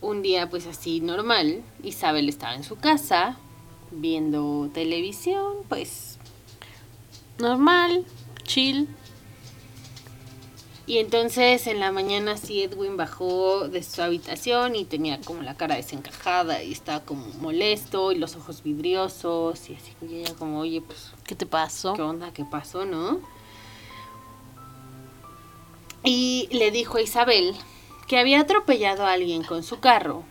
[0.00, 3.36] un día pues así normal, Isabel estaba en su casa
[3.90, 6.10] viendo televisión, pues,
[7.40, 8.04] Normal,
[8.42, 8.86] chill.
[10.90, 15.54] Y entonces en la mañana sí Edwin bajó de su habitación y tenía como la
[15.54, 20.58] cara desencajada y estaba como molesto y los ojos vidriosos y así y ella como,
[20.58, 21.92] oye, pues ¿Qué te pasó?
[21.94, 22.32] ¿qué onda?
[22.32, 23.20] ¿Qué pasó, no?
[26.02, 27.54] Y le dijo a Isabel
[28.08, 30.24] que había atropellado a alguien con su carro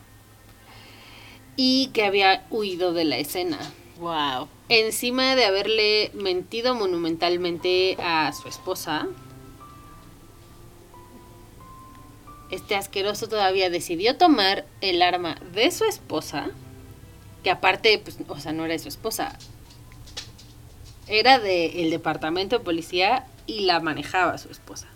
[1.56, 3.58] y que había huido de la escena.
[3.98, 4.46] Wow.
[4.68, 9.08] Encima de haberle mentido monumentalmente a su esposa,
[12.50, 16.50] este asqueroso todavía decidió tomar el arma de su esposa,
[17.42, 19.38] que aparte, pues, o sea, no era de su esposa,
[21.06, 24.86] era del departamento de policía y la manejaba su esposa.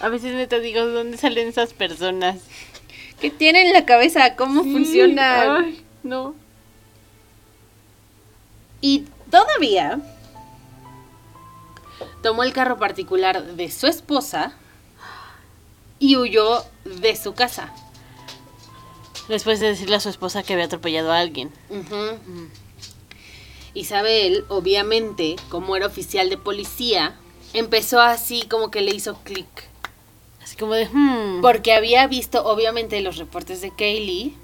[0.00, 2.40] A veces neta digo, ¿dónde salen esas personas?
[3.20, 4.34] ¿Qué tiene en la cabeza?
[4.34, 5.58] ¿Cómo funciona?
[5.58, 6.34] Ay, no.
[8.80, 10.00] Y todavía
[12.22, 14.54] tomó el carro particular de su esposa
[16.00, 17.72] y huyó de su casa.
[19.28, 21.52] Después de decirle a su esposa que había atropellado a alguien.
[21.68, 22.18] Ujú.
[23.74, 27.16] Isabel, obviamente, como era oficial de policía,
[27.52, 29.46] empezó así como que le hizo clic.
[30.42, 31.42] Así como de, hmm.
[31.42, 34.34] Porque había visto, obviamente, los reportes de Kaylee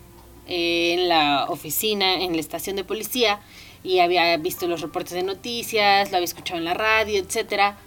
[0.46, 3.40] eh, en la oficina, en la estación de policía,
[3.82, 7.78] y había visto los reportes de noticias, lo había escuchado en la radio, etcétera.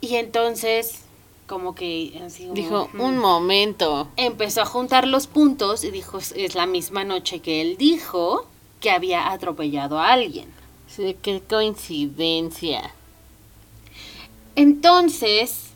[0.00, 1.04] Y entonces,
[1.48, 3.00] como que así como, Dijo, "Hmm".
[3.00, 4.08] un momento.
[4.16, 8.46] empezó a juntar los puntos y dijo, es la misma noche que él dijo
[8.80, 10.46] que había atropellado a alguien.
[10.86, 12.94] Sí, qué coincidencia.
[14.56, 15.70] Entonces,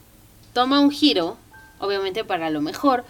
[0.53, 1.37] toma un giro,
[1.79, 3.03] obviamente para lo mejor,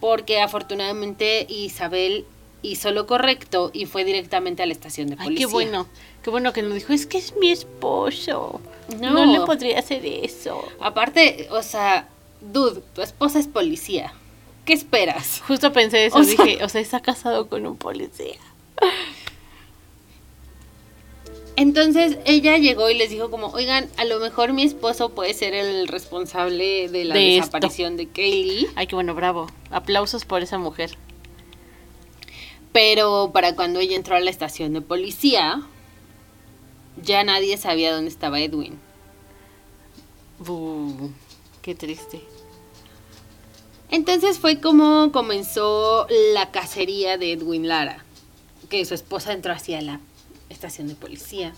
[0.00, 2.24] porque afortunadamente Isabel
[2.62, 5.46] hizo lo correcto y fue directamente a la estación de Ay, policía.
[5.46, 5.86] qué bueno.
[6.22, 8.60] Qué bueno que no dijo, es que es mi esposo.
[9.00, 9.10] No.
[9.10, 10.64] No, le podría hacer eso.
[10.80, 12.08] Aparte, o sea,
[12.40, 14.12] dude, tu esposa es policía.
[14.64, 15.42] ¿Qué esperas?
[15.48, 18.36] Justo pensé eso, O sea- dije, o sea, está casado con un policía.
[21.54, 25.54] Entonces ella llegó y les dijo como, oigan, a lo mejor mi esposo puede ser
[25.54, 27.40] el responsable de la De esto.
[27.46, 28.68] desaparición de Kaylee.
[28.74, 29.48] Ay, qué bueno, bravo.
[29.70, 30.96] Aplausos por esa mujer.
[32.72, 35.62] Pero para cuando ella entró a la estación de policía,
[37.02, 38.78] ya nadie sabía dónde estaba Edwin.
[40.38, 41.10] Bu,
[41.60, 42.22] qué triste.
[43.90, 48.04] Entonces fue como comenzó la cacería de Edwin Lara,
[48.70, 50.00] que su esposa entró hacia la
[50.48, 51.52] estación de policía.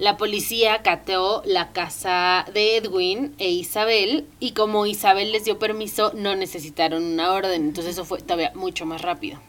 [0.00, 6.12] La policía cateó la casa de Edwin e Isabel y como Isabel les dio permiso
[6.14, 9.40] no necesitaron una orden, entonces eso fue todavía mucho más rápido.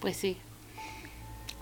[0.00, 0.36] Pues sí.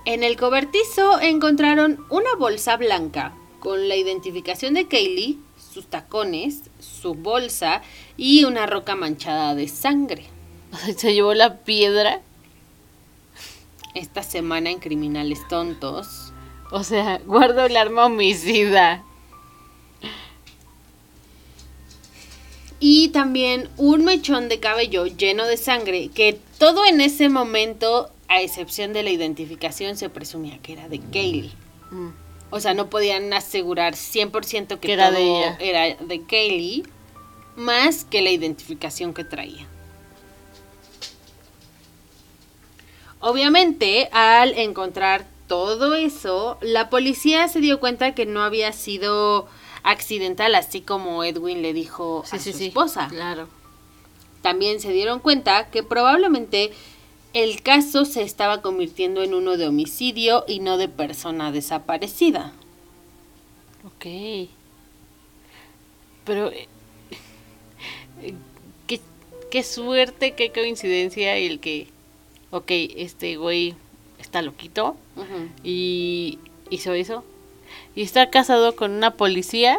[0.07, 7.13] En el cobertizo encontraron una bolsa blanca con la identificación de Kaylee, sus tacones, su
[7.13, 7.83] bolsa
[8.17, 10.25] y una roca manchada de sangre.
[10.97, 12.23] Se llevó la piedra.
[13.95, 16.24] Esta semana en Criminales Tontos.
[16.71, 19.05] O sea, guardo el arma homicida.
[22.81, 28.43] Y también un mechón de cabello lleno de sangre que todo en ese momento, a
[28.43, 31.53] excepción de la identificación, se presumía que era de Kaylee.
[31.91, 32.09] Mm.
[32.51, 35.57] O sea, no podían asegurar 100% que, Que era todo de ella.
[35.61, 36.83] era de Kaylee,
[37.57, 39.67] más que la identificación que traía.
[43.21, 49.47] Obviamente, al encontrar todo eso, la policía se dio cuenta que no había sido
[49.83, 52.67] accidental, así como Edwin le dijo Sí, a sí, su sí.
[52.67, 53.09] esposa.
[53.09, 53.49] Claro.
[54.43, 56.73] También se dieron cuenta que probablemente
[57.33, 62.53] el caso se estaba convirtiendo en uno de homicidio y no de persona desaparecida.
[63.87, 64.49] Ok.
[66.25, 66.51] Pero.
[66.51, 66.69] eh,
[68.23, 68.35] eh,
[68.87, 69.01] qué,
[69.51, 71.89] qué suerte, qué coincidencia el que.
[72.51, 73.75] Ok, este güey
[74.35, 74.97] está loquito
[75.63, 77.23] y hizo eso.
[77.95, 79.79] Y está casado con una policía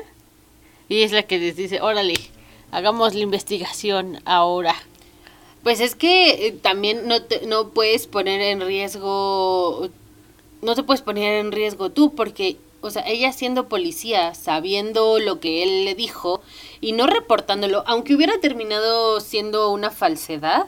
[0.87, 2.15] y es la que les dice: Órale,
[2.71, 4.73] hagamos la investigación ahora.
[5.61, 9.89] Pues es que eh, también no, te, no puedes poner en riesgo,
[10.61, 15.41] no te puedes poner en riesgo tú porque o sea, ella siendo policía, sabiendo lo
[15.41, 16.41] que él le dijo
[16.79, 20.67] y no reportándolo, aunque hubiera terminado siendo una falsedad,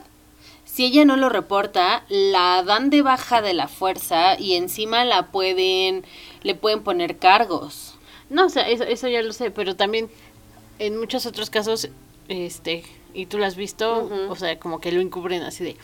[0.78, 5.32] si ella no lo reporta, la dan de baja de la fuerza y encima la
[5.32, 6.06] pueden,
[6.44, 7.96] le pueden poner cargos.
[8.30, 10.08] No, o sea, eso, eso ya lo sé, pero también
[10.78, 11.90] en muchos otros casos,
[12.28, 12.84] este,
[13.16, 15.78] y tú lo has visto, o sea, como que lo encubren así de,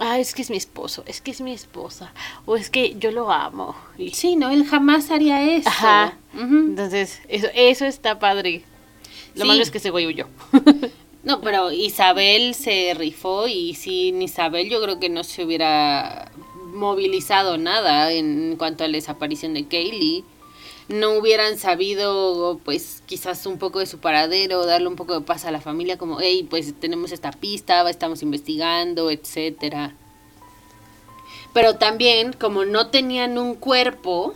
[0.00, 2.12] ah, es que es mi esposo, es que es mi esposa,
[2.44, 3.76] o es que yo lo amo.
[3.96, 5.68] Y, Sí, no, él jamás haría eso.
[5.68, 6.16] Ajá.
[6.34, 8.64] Entonces, eso, eso está padre.
[9.36, 9.48] Lo Sí.
[9.48, 10.26] malo es que ese güey huyó.
[11.24, 16.32] No, pero Isabel se rifó y sin Isabel yo creo que no se hubiera
[16.72, 20.24] movilizado nada en cuanto a la desaparición de Kaylee.
[20.88, 25.44] No hubieran sabido, pues, quizás un poco de su paradero, darle un poco de paz
[25.44, 29.94] a la familia, como, hey, pues tenemos esta pista, estamos investigando, etcétera.
[31.54, 34.34] Pero también, como no tenían un cuerpo,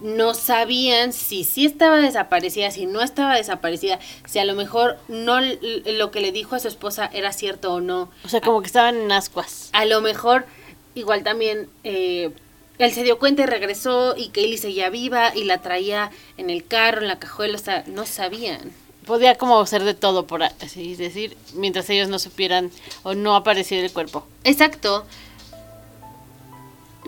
[0.00, 5.40] no sabían si sí estaba desaparecida, si no estaba desaparecida, si a lo mejor no
[5.40, 8.10] lo que le dijo a su esposa era cierto o no.
[8.24, 9.70] O sea, como que estaban en ascuas.
[9.72, 10.46] A lo mejor
[10.94, 12.32] igual también eh,
[12.78, 16.66] él se dio cuenta y regresó y Kaylee seguía viva y la traía en el
[16.66, 18.72] carro, en la cajuela, o sea, no sabían.
[19.04, 22.70] Podía como ser de todo, por así decir, mientras ellos no supieran
[23.02, 24.26] o no apareciera el cuerpo.
[24.44, 25.06] Exacto.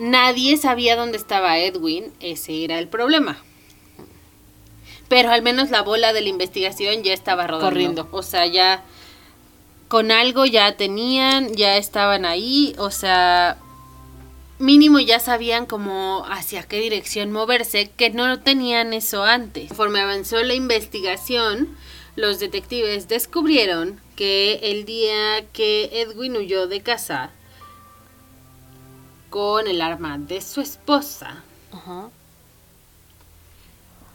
[0.00, 3.36] Nadie sabía dónde estaba Edwin, ese era el problema.
[5.10, 7.68] Pero al menos la bola de la investigación ya estaba rodando.
[7.68, 8.08] Corriendo.
[8.10, 8.82] O sea, ya
[9.88, 13.58] con algo ya tenían, ya estaban ahí, o sea,
[14.58, 19.68] mínimo ya sabían como hacia qué dirección moverse, que no tenían eso antes.
[19.68, 21.76] Conforme avanzó la investigación,
[22.16, 27.32] los detectives descubrieron que el día que Edwin huyó de casa
[29.30, 31.42] con el arma de su esposa,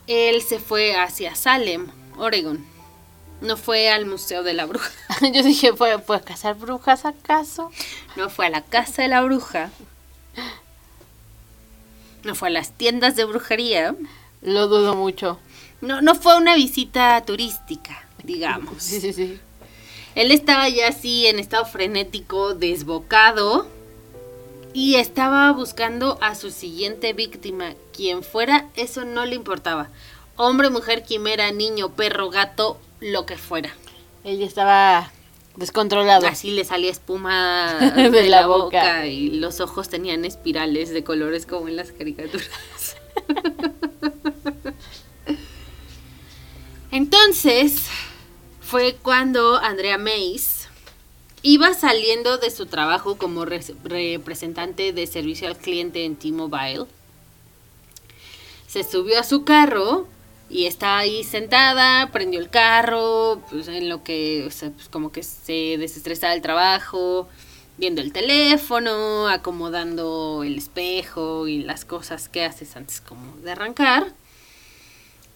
[0.07, 2.63] él se fue hacia Salem, Oregon.
[3.41, 4.89] No fue al Museo de la Bruja,
[5.33, 7.69] Yo dije, ¿fue, ¿fue a cazar brujas acaso?
[8.15, 9.71] no fue a la Casa de la Bruja,
[12.23, 13.95] no fue a las tiendas de brujería,
[14.41, 15.39] Lo dudo mucho.
[15.81, 18.75] no, no fue una visita turística, digamos.
[18.83, 19.39] Sí, sí, sí.
[20.15, 23.67] Él estaba ya así en estado frenético, desbocado,
[24.75, 27.75] y estaba buscando a su siguiente víctima.
[27.95, 29.87] Quien fuera, eso no le importaba.
[30.35, 33.73] Hombre, mujer, quimera, niño, perro, gato, lo que fuera.
[34.25, 35.13] Ella estaba
[35.55, 36.27] descontrolado.
[36.27, 38.65] Así le salía espuma De de, la la, boca.
[38.65, 39.07] boca.
[39.07, 42.49] y los ojos tenían espirales de colores como en las caricaturas.
[46.91, 47.85] Entonces,
[48.59, 50.54] fue cuando Andrea Mays
[51.47, 56.85] iba saliendo de su trabajo como res- representante de servicio al cliente en T-Mobile.
[58.65, 60.07] Se subió a su carro
[60.49, 65.77] y está ahí sentada, prendió el carro, pues en lo que, pues como que se
[65.77, 67.29] desestresaba el trabajo,
[67.77, 74.13] viendo el teléfono, acomodando el espejo y las cosas que haces antes como de arrancar.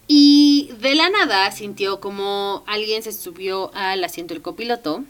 [0.08, 5.04] Y de la nada sintió como alguien se subió al asiento del copiloto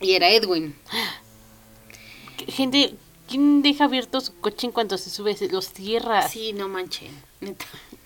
[0.00, 0.74] y era Edwin.
[2.48, 2.94] Gente,
[3.28, 5.36] ¿quién deja abierto su coche en cuanto se sube?
[5.36, 6.30] Se- Lo cierras.
[6.30, 7.64] Sí, no manchen, neta.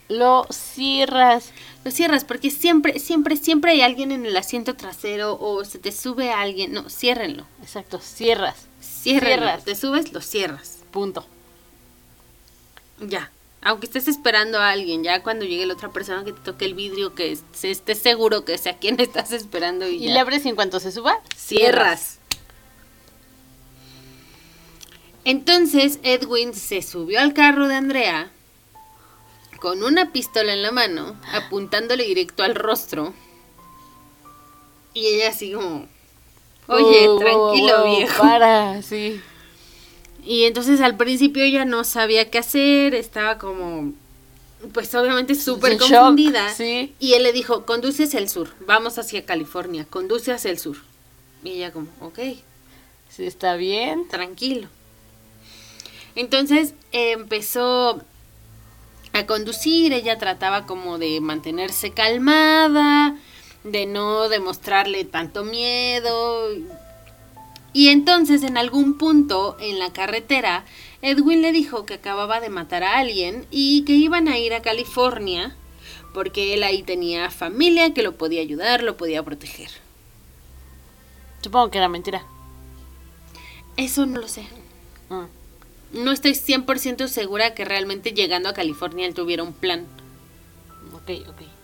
[0.08, 1.50] Lo cierras.
[1.84, 5.92] Lo cierras porque siempre, siempre, siempre hay alguien en el asiento trasero o se te
[5.92, 6.72] sube alguien.
[6.72, 7.46] No, ciérrenlo.
[7.62, 8.66] Exacto, cierras.
[8.80, 9.46] Ciérrenlo.
[9.46, 9.64] Cierras.
[9.64, 10.78] Te subes, lo cierras.
[10.90, 11.26] Punto.
[13.00, 13.30] Ya.
[13.60, 16.74] Aunque estés esperando a alguien, ya cuando llegue la otra persona que te toque el
[16.74, 20.12] vidrio, que se esté seguro que sea quien estás esperando y, Y ya.
[20.14, 21.18] le abres en cuanto se suba.
[21.36, 22.18] Cierras.
[25.24, 28.30] Entonces Edwin se subió al carro de Andrea
[29.60, 33.12] con una pistola en la mano, apuntándole directo al rostro.
[34.94, 35.86] Y ella así como,
[36.68, 38.22] oye, wow, tranquilo wow, viejo.
[38.22, 39.20] Para, sí.
[40.30, 43.94] Y entonces al principio ella no sabía qué hacer, estaba como,
[44.74, 46.52] pues obviamente súper shock, confundida.
[46.54, 46.92] sí.
[46.98, 50.76] Y él le dijo, conduce hacia el sur, vamos hacia California, conduce hacia el sur.
[51.42, 52.18] Y ella como, ok,
[53.08, 54.06] Sí, está bien.
[54.08, 54.68] tranquilo.
[56.14, 58.02] Entonces eh, empezó
[59.14, 63.16] a conducir, ella trataba como de mantenerse calmada,
[63.64, 66.50] de no demostrarle tanto miedo.
[67.72, 70.64] Y entonces en algún punto en la carretera,
[71.02, 74.62] Edwin le dijo que acababa de matar a alguien y que iban a ir a
[74.62, 75.56] California
[76.14, 79.70] porque él ahí tenía familia que lo podía ayudar, lo podía proteger.
[81.42, 82.24] Supongo que era mentira.
[83.76, 84.46] Eso no lo sé.
[85.08, 86.02] Mm.
[86.02, 89.86] No estoy 100% segura que realmente llegando a California él tuviera un plan.
[90.94, 91.57] Ok, ok.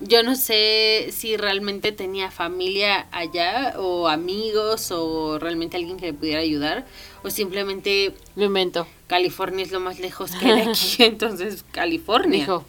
[0.00, 6.12] Yo no sé si realmente tenía familia allá o amigos o realmente alguien que le
[6.12, 6.86] pudiera ayudar
[7.24, 8.86] o simplemente Lo invento.
[9.08, 12.40] California es lo más lejos que hay de aquí, entonces California.
[12.40, 12.64] Dijo,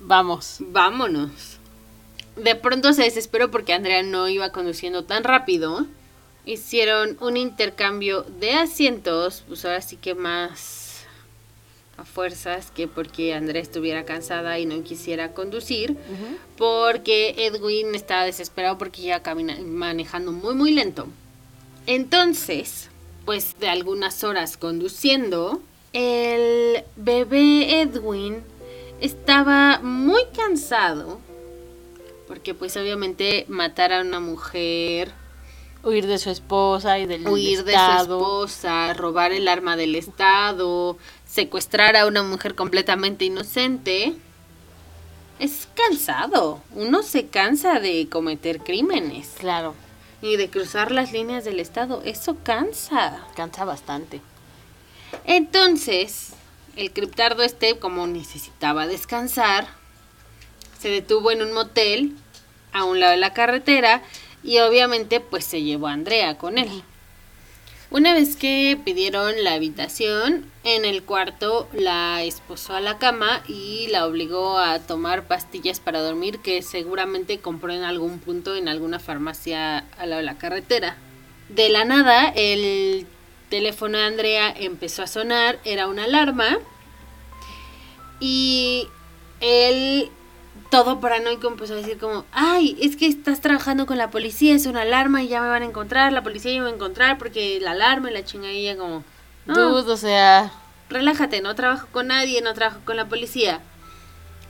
[0.00, 0.56] vamos.
[0.58, 1.58] Vámonos.
[2.36, 5.86] De pronto se desesperó porque Andrea no iba conduciendo tan rápido.
[6.44, 10.83] Hicieron un intercambio de asientos, pues ahora sí que más
[11.96, 15.96] a fuerzas que porque Andrea estuviera cansada y no quisiera conducir,
[16.56, 21.06] porque Edwin estaba desesperado porque iba camina- manejando muy muy lento.
[21.86, 22.88] Entonces,
[23.24, 25.60] pues de algunas horas conduciendo,
[25.92, 28.42] el bebé Edwin
[29.00, 31.20] estaba muy cansado
[32.26, 35.12] porque pues obviamente matar a una mujer,
[35.82, 40.96] Huir de su esposa y del huir de su esposa, robar el arma del Estado,
[41.34, 44.14] secuestrar a una mujer completamente inocente,
[45.40, 46.62] es cansado.
[46.70, 49.74] Uno se cansa de cometer crímenes Claro,
[50.22, 52.02] y de cruzar las líneas del Estado.
[52.04, 53.26] Eso cansa.
[53.34, 54.20] cansa bastante.
[55.24, 56.34] Entonces,
[56.76, 59.66] el criptardo este, como necesitaba descansar,
[60.78, 62.16] se detuvo en un motel
[62.72, 64.02] a un lado de la carretera
[64.44, 66.84] y obviamente pues se llevó a Andrea con él.
[67.94, 73.86] Una vez que pidieron la habitación, en el cuarto la esposó a la cama y
[73.86, 78.98] la obligó a tomar pastillas para dormir que seguramente compró en algún punto en alguna
[78.98, 80.96] farmacia al lado de la carretera.
[81.48, 83.06] De la nada, el
[83.48, 86.58] teléfono de Andrea empezó a sonar, era una alarma
[88.18, 88.88] y
[89.40, 90.10] él
[90.74, 94.66] todo paranoico empezó a decir como, ay, es que estás trabajando con la policía, es
[94.66, 97.16] una alarma y ya me van a encontrar, la policía ya me va a encontrar
[97.16, 99.04] porque la alarma y la chingadilla como,
[99.46, 100.52] no, Dude, o sea,
[100.88, 103.60] relájate, no trabajo con nadie, no trabajo con la policía.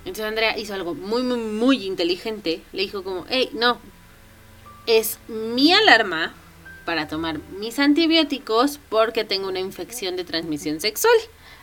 [0.06, 2.62] Entonces Andrea hizo algo muy, muy, muy inteligente.
[2.72, 3.78] Le dijo como, hey, no,
[4.86, 6.32] es mi alarma
[6.86, 11.16] para tomar mis antibióticos porque tengo una infección de transmisión sexual.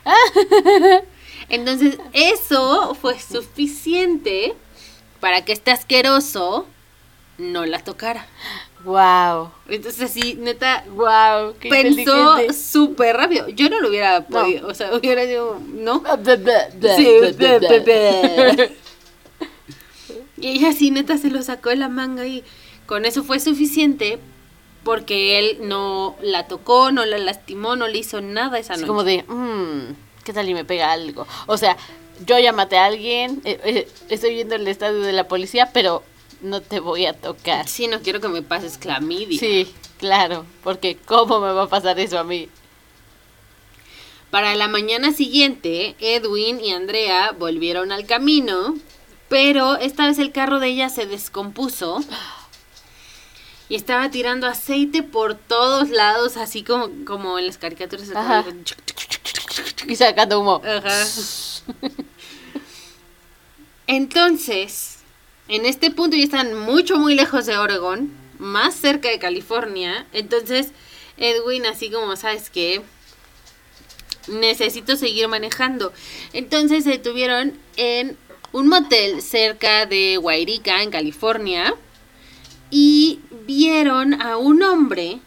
[1.48, 4.54] Entonces eso fue suficiente
[5.20, 6.66] para que este asqueroso
[7.38, 8.26] no la tocara.
[8.84, 9.50] wow.
[9.68, 13.48] Entonces así, neta, Wow, qué pensó súper rápido.
[13.48, 16.02] Yo no lo hubiera podido, o sea, hubiera sido, ¿no?
[16.24, 17.04] Sí, Sí,
[17.36, 18.76] be- be- be.
[20.36, 22.42] Y ella así neta se lo sacó de la manga y
[22.86, 24.18] con eso fue suficiente
[24.82, 28.88] porque él no la tocó, no la lastimó, no le hizo nada esa Es noche.
[28.88, 31.26] como de, mmm, ¿qué tal y me pega algo?
[31.46, 31.76] O sea,
[32.26, 36.02] yo ya maté a alguien, eh, eh, estoy viendo el estadio de la policía, pero
[36.40, 37.68] no te voy a tocar.
[37.68, 39.38] Sí, no quiero que me pases clamidia.
[39.38, 42.48] Sí, claro, porque ¿cómo me va a pasar eso a mí?
[44.30, 48.74] Para la mañana siguiente, Edwin y Andrea volvieron al camino,
[49.28, 52.00] pero esta vez el carro de ella se descompuso
[53.68, 58.10] y estaba tirando aceite por todos lados, así como, como en las caricaturas.
[58.14, 58.44] Ajá.
[59.86, 60.62] Y sacando humo.
[60.64, 61.06] Ajá.
[63.86, 64.98] Entonces,
[65.48, 70.06] en este punto ya están mucho, muy lejos de Oregon, más cerca de California.
[70.12, 70.68] Entonces,
[71.16, 72.82] Edwin, así como, ¿sabes qué?
[74.28, 75.92] Necesito seguir manejando.
[76.32, 78.16] Entonces se detuvieron en
[78.52, 81.74] un motel cerca de Wairika, en California,
[82.70, 85.20] y vieron a un hombre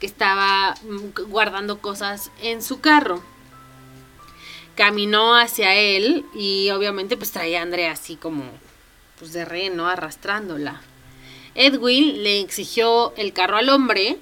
[0.00, 3.22] que estaba mm, guardando cosas en su carro
[4.76, 8.44] caminó hacia él y obviamente pues traía a Andrea así como
[9.18, 9.88] pues de rehén, ¿no?
[9.88, 10.82] Arrastrándola.
[11.54, 14.18] Edwin le exigió el carro al hombre,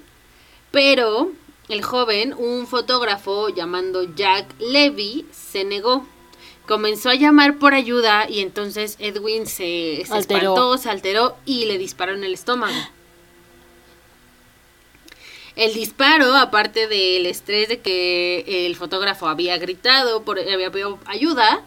[0.71, 1.31] pero
[1.67, 6.07] el joven, un fotógrafo llamando Jack Levy, se negó.
[6.65, 10.37] Comenzó a llamar por ayuda y entonces Edwin se, se Alteró.
[10.39, 12.73] espantó, se alteró y le disparó en el estómago.
[15.55, 21.61] El disparo, aparte del estrés de que el fotógrafo había gritado, por, había pedido ayuda,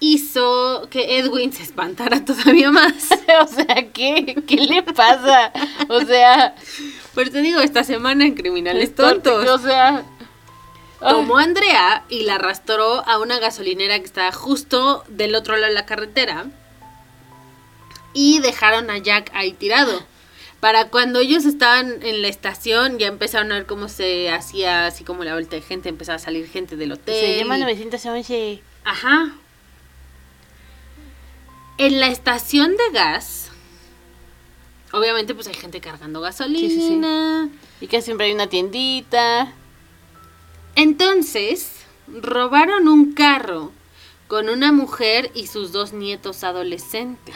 [0.00, 3.10] hizo que Edwin se espantara todavía más.
[3.42, 4.42] o sea, ¿qué?
[4.46, 5.52] ¿Qué le pasa?
[5.88, 6.54] O sea,
[7.14, 9.60] Pero te digo, esta semana en Criminales es tonto, Tontos.
[9.60, 10.04] O sea,
[11.00, 15.68] Tomó a Andrea y la arrastró a una gasolinera que estaba justo del otro lado
[15.68, 16.46] de la carretera.
[18.14, 20.02] Y dejaron a Jack ahí tirado.
[20.64, 25.04] Para cuando ellos estaban en la estación, ya empezaron a ver cómo se hacía así
[25.04, 27.14] como la vuelta de gente, empezaba a salir gente del hotel.
[27.14, 28.62] se llama y- 911.
[28.82, 29.34] Ajá.
[31.76, 33.50] En la estación de gas,
[34.90, 37.50] obviamente pues hay gente cargando gasolina.
[37.82, 39.52] Y que siempre hay una tiendita.
[40.76, 41.72] Entonces,
[42.08, 43.70] robaron un carro
[44.28, 47.34] con una mujer y sus dos nietos adolescentes.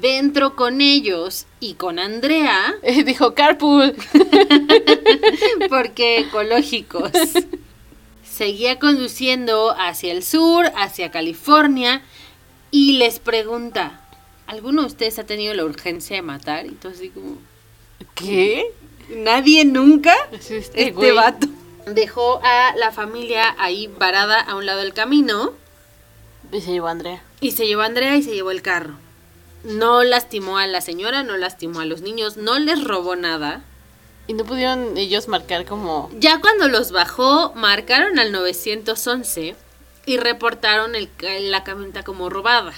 [0.00, 3.94] Dentro con ellos y con Andrea, Eh, dijo carpool.
[5.68, 7.10] porque ecológicos.
[8.24, 12.02] Seguía conduciendo hacia el sur, hacia California,
[12.70, 14.00] y les pregunta,
[14.46, 16.66] ¿alguno de ustedes ha tenido la urgencia de matar?
[16.66, 17.38] Y todo así como,
[18.14, 18.66] ¿Qué?
[19.08, 20.14] ¿nadie nunca?
[20.32, 21.46] Es este Este vato.
[21.86, 25.52] Dejó a la familia ahí varada a un lado del camino
[26.52, 27.22] Y se llevó a Andrea.
[27.40, 28.94] y se llevó a Andrea y se llevó el carro.
[29.66, 33.64] No lastimó a la señora, no lastimó a los niños, no les robó nada.
[34.28, 36.08] Y no pudieron ellos marcar como...
[36.18, 39.56] Ya cuando los bajó, marcaron al 911
[40.06, 41.10] y reportaron el
[41.50, 42.72] la camioneta como robada.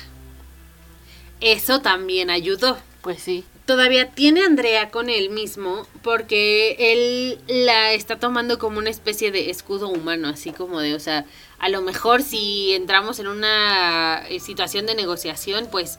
[1.41, 2.79] Eso también ayudó.
[3.03, 3.45] Pues sí.
[3.67, 9.31] Todavía tiene a Andrea con él mismo porque él la está tomando como una especie
[9.31, 11.27] de escudo humano, así como de, o sea,
[11.59, 15.99] a lo mejor si entramos en una eh, situación de negociación, pues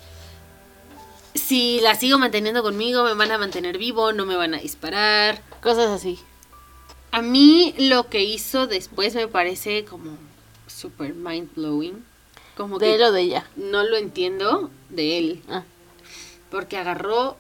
[1.36, 5.42] si la sigo manteniendo conmigo, me van a mantener vivo, no me van a disparar.
[5.62, 6.20] Cosas así.
[7.12, 10.18] A mí lo que hizo después me parece como
[10.68, 12.04] super mind blowing.
[12.56, 13.48] Como De que él o de ella.
[13.56, 15.44] no lo entiendo de él.
[15.50, 15.64] Ah.
[16.52, 17.38] Porque agarró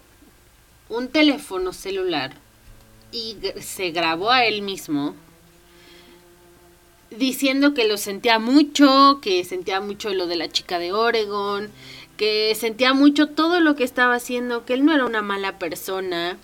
[0.87, 2.33] un teléfono celular
[3.11, 5.15] y se grabó a él mismo
[7.11, 11.69] diciendo que lo sentía mucho, que sentía mucho lo de la chica de Oregon,
[12.19, 16.37] que sentía mucho todo lo que estaba haciendo, que él no era una mala persona.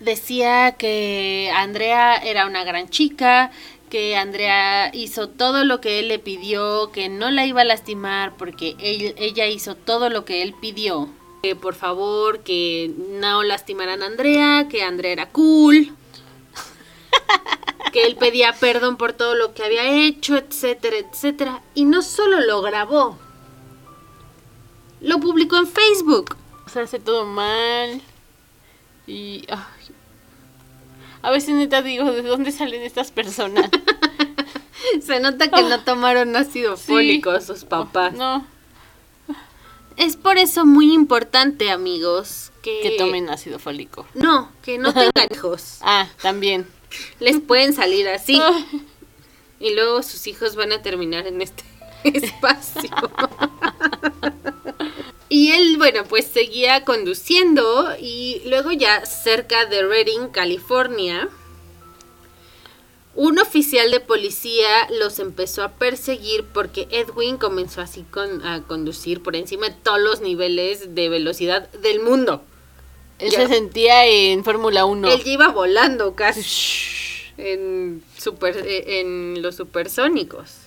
[0.00, 3.52] Decía que Andrea era una gran chica,
[3.90, 8.36] que Andrea hizo todo lo que él le pidió, que no la iba a lastimar
[8.36, 11.10] porque ella hizo todo lo que él pidió.
[11.44, 12.90] Que por favor, que
[13.20, 15.94] no lastimaran a Andrea, que Andrea era cool,
[17.92, 21.62] que él pedía perdón por todo lo que había hecho, etcétera, etcétera.
[21.76, 23.16] Y no solo lo grabó,
[25.00, 26.36] lo publicó en Facebook.
[26.66, 28.00] O sea, hace todo mal.
[29.06, 29.44] Y...
[29.48, 29.58] ay.
[31.22, 33.68] A veces neta digo, ¿de dónde salen estas personas?
[35.02, 36.92] Se nota que no tomaron ácido Sí.
[36.92, 38.14] fólico sus papás.
[38.14, 38.46] No,
[39.96, 42.80] Es por eso muy importante, amigos, que...
[42.82, 44.06] que tomen ácido fólico.
[44.14, 45.78] No, que no tengan hijos.
[45.80, 46.66] Ah, también.
[47.18, 48.40] Les pueden salir así.
[49.58, 51.64] Y luego sus hijos van a terminar en este
[52.04, 52.90] espacio.
[55.28, 61.28] Y él, bueno, pues seguía conduciendo y luego ya cerca de Redding, California,
[63.14, 64.68] un oficial de policía
[65.00, 70.00] los empezó a perseguir porque Edwin comenzó así con, a conducir por encima de todos
[70.00, 72.42] los niveles de velocidad del mundo.
[73.18, 73.40] Él Ya.
[73.48, 75.10] se sentía en Fórmula 1.
[75.10, 76.44] Él ya iba volando casi
[77.38, 80.65] en, super, eh, en los supersónicos.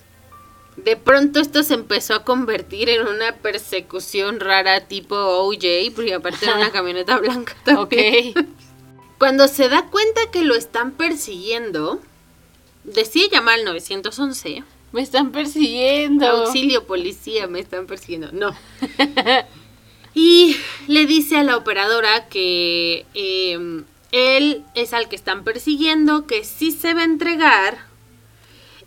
[0.76, 6.46] De pronto esto se empezó a convertir en una persecución rara tipo OJ, porque aparte
[6.46, 7.90] era una camioneta blanca Ok.
[7.90, 8.34] también.
[9.18, 12.00] Cuando se da cuenta que lo están persiguiendo,
[12.84, 14.64] decide llamar al 911.
[14.92, 16.26] Me están persiguiendo.
[16.26, 18.30] Auxilio policía, me están persiguiendo.
[18.32, 18.54] No.
[20.12, 20.56] Y
[20.88, 26.72] le dice a la operadora que eh, él es al que están persiguiendo, que sí
[26.72, 27.78] se va a entregar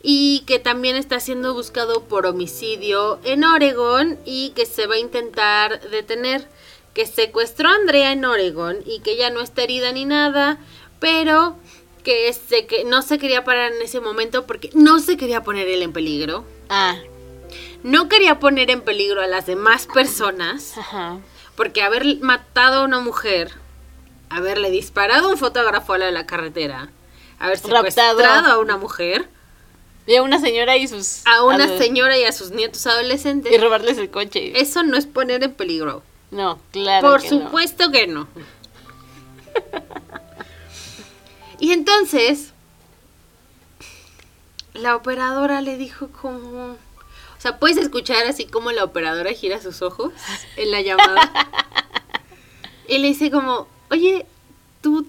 [0.06, 5.00] y que también está siendo buscado por homicidio en Oregon y que se va a
[5.00, 6.46] intentar detener,
[6.94, 10.58] que secuestró a Andrea en Oregon y que ya no está herida ni nada,
[11.00, 11.56] pero
[12.04, 15.70] que, se, que no se quería parar en ese momento porque no se quería poner
[15.70, 16.44] él en peligro.
[16.70, 16.98] Ah,
[17.82, 21.20] No quería poner en peligro a las demás personas, ajá.
[21.56, 23.52] porque haber matado a una mujer,
[24.30, 26.90] haberle disparado a un fotógrafo a la de la carretera,
[27.40, 27.78] haber Raptado.
[27.88, 29.30] secuestrado a una mujer,
[30.06, 31.26] Y a una señora y sus...
[31.26, 34.60] a una señora y a sus nietos Y adolescentes, robarles el coche.
[34.60, 36.04] eso no es poner en peligro.
[36.32, 37.44] No, claro Por que no.
[37.46, 38.28] supuesto que no.
[41.60, 42.52] y entonces,
[44.74, 46.78] la operadora le dijo como...
[47.38, 50.14] O sea, puedes escuchar así como la operadora gira sus ojos
[50.56, 51.32] en la llamada.
[52.88, 54.26] y le dice como, oye,
[54.82, 55.06] tú,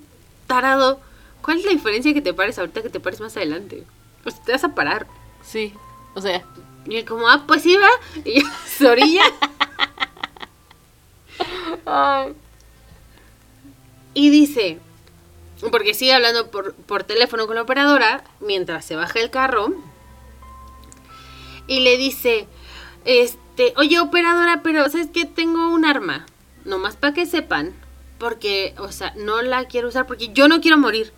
[0.47, 1.01] tarado,
[1.43, 3.85] ¿cuál es la diferencia que te pares ahorita que te pares más adelante?
[4.25, 5.07] Pues te vas a parar.
[5.43, 5.73] Sí,
[6.15, 6.43] o sea,
[6.87, 7.89] Y él como, ah, pues va.
[8.25, 9.23] Y yo, se orilla.
[14.15, 14.79] Y dice,
[15.71, 19.73] porque sigue hablando por, por teléfono con la operadora mientras se baja el carro.
[21.67, 22.47] Y le dice,
[23.05, 25.25] este, oye operadora, pero ¿sabes qué?
[25.25, 26.27] Tengo un arma.
[26.65, 27.75] Nomás para que sepan.
[28.19, 31.13] Porque, o sea, no la quiero usar porque yo no quiero morir.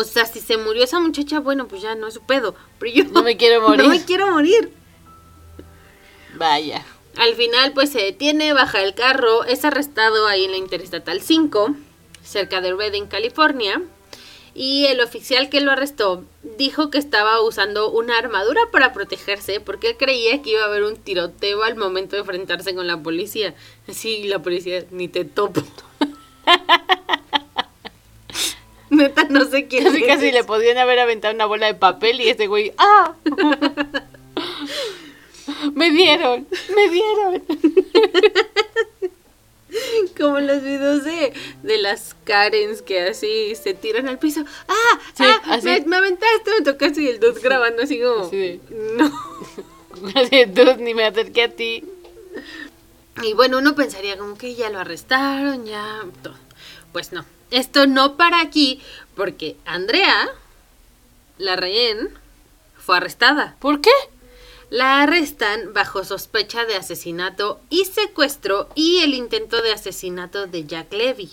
[0.00, 2.54] O sea, si se murió esa muchacha, bueno, pues ya no es su pedo.
[2.78, 3.82] Pero yo No me quiero morir.
[3.82, 4.72] No me quiero morir.
[6.36, 6.86] Vaya.
[7.16, 11.74] Al final, pues se detiene, baja el carro, es arrestado ahí en la Interestatal 5,
[12.22, 13.82] cerca de Redding, California.
[14.54, 19.88] Y el oficial que lo arrestó dijo que estaba usando una armadura para protegerse porque
[19.88, 23.56] él creía que iba a haber un tiroteo al momento de enfrentarse con la policía.
[23.88, 25.64] Así la policía ni te topo.
[28.98, 30.06] Neta, no sé quién Casi es.
[30.06, 33.14] casi le podían haber aventado una bola de papel y este güey, ¡ah!
[35.74, 37.42] me dieron, me dieron.
[40.18, 41.32] Como los videos de,
[41.62, 44.44] de las Karens que así se tiran al piso.
[44.66, 44.98] ¡Ah!
[45.14, 45.58] Sí, ¡Ah!
[45.62, 48.24] Me, me aventaste, me tocaste y el dos grabando así como.
[48.26, 48.60] Así de-
[48.96, 49.12] No.
[50.14, 51.84] Así, tú ni me acerqué a ti.
[53.22, 56.34] Y bueno, uno pensaría como que ya lo arrestaron, ya todo.
[56.92, 57.24] Pues no.
[57.50, 58.80] Esto no para aquí,
[59.16, 60.28] porque Andrea,
[61.38, 62.10] la rehén,
[62.76, 63.56] fue arrestada.
[63.58, 63.90] ¿Por qué?
[64.70, 70.92] La arrestan bajo sospecha de asesinato y secuestro y el intento de asesinato de Jack
[70.92, 71.30] Levy.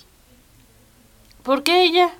[1.44, 2.14] ¿Por qué ella?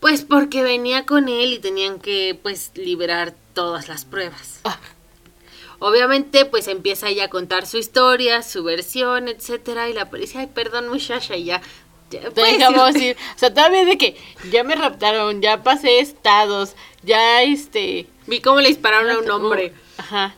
[0.00, 4.60] Pues porque venía con él y tenían que pues liberar todas las pruebas.
[4.64, 4.78] Ah.
[5.78, 10.46] Obviamente pues empieza ella a contar su historia, su versión, etcétera y la policía, ay
[10.48, 11.62] perdón muchacha y ya.
[12.10, 13.04] Puedes dejamos irte".
[13.04, 13.16] ir.
[13.34, 14.16] O sea, todavía de que
[14.50, 18.06] ya me raptaron, ya pasé estados, ya este...
[18.26, 20.34] Vi cómo le dispararon a un hombre, Ajá.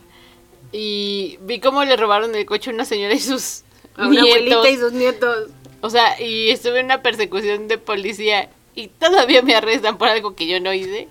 [0.72, 3.62] Y vi cómo le robaron el coche a una señora y sus
[3.96, 4.36] a una nietos.
[4.36, 5.48] abuelita y sus nietos.
[5.80, 10.34] O sea, y estuve en una persecución de policía y todavía me arrestan por algo
[10.34, 11.08] que yo no hice.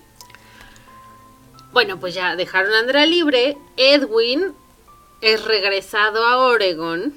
[1.72, 3.56] Bueno, pues ya dejaron a Andrea libre.
[3.76, 4.52] Edwin
[5.20, 7.12] es regresado a Oregon,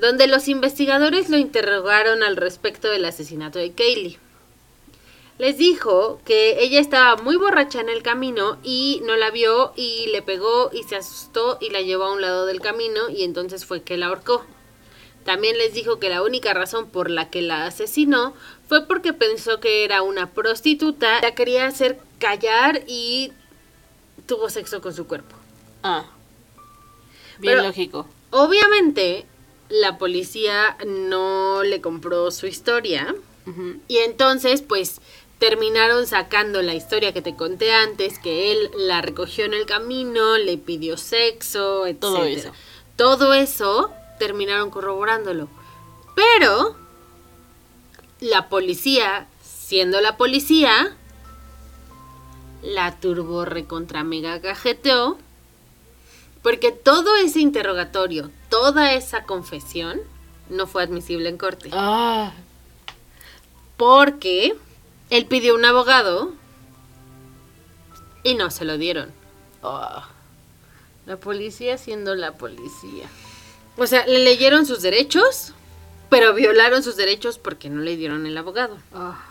[0.00, 4.18] donde los investigadores lo interrogaron al respecto del asesinato de Kaylee.
[5.38, 10.06] Les dijo que ella estaba muy borracha en el camino y no la vio y
[10.08, 13.64] le pegó y se asustó y la llevó a un lado del camino y entonces
[13.64, 14.44] fue que la ahorcó.
[15.24, 18.34] También les dijo que la única razón por la que la asesinó
[18.68, 23.32] fue porque pensó que era una prostituta, la quería hacer callar y
[24.26, 25.36] tuvo sexo con su cuerpo.
[25.82, 26.04] Ah.
[27.38, 28.06] Bien Pero- lógico.
[28.30, 29.26] Obviamente,
[29.70, 33.14] la policía no le compró su historia
[33.88, 35.00] y entonces pues
[35.38, 40.36] terminaron sacando la historia que te conté antes, que él la recogió en el camino,
[40.36, 41.98] le pidió sexo, etc.
[41.98, 42.52] Todo eso.
[42.96, 45.48] Todo eso terminaron corroborándolo.
[46.14, 46.76] Pero
[48.20, 50.94] la policía, siendo la policía,
[52.62, 55.16] la turbo recontra mega cajeteó
[56.42, 60.00] porque todo ese interrogatorio, toda esa confesión
[60.50, 61.70] no fue admisible en corte.
[61.72, 62.32] Ah.
[63.76, 64.54] Porque
[65.08, 66.34] él pidió un abogado
[68.22, 69.10] y no se lo dieron.
[69.62, 70.10] Ah.
[71.06, 73.08] La policía siendo la policía.
[73.78, 75.54] O sea, le leyeron sus derechos,
[76.10, 78.76] pero violaron sus derechos porque no le dieron el abogado.
[78.92, 79.24] Ah.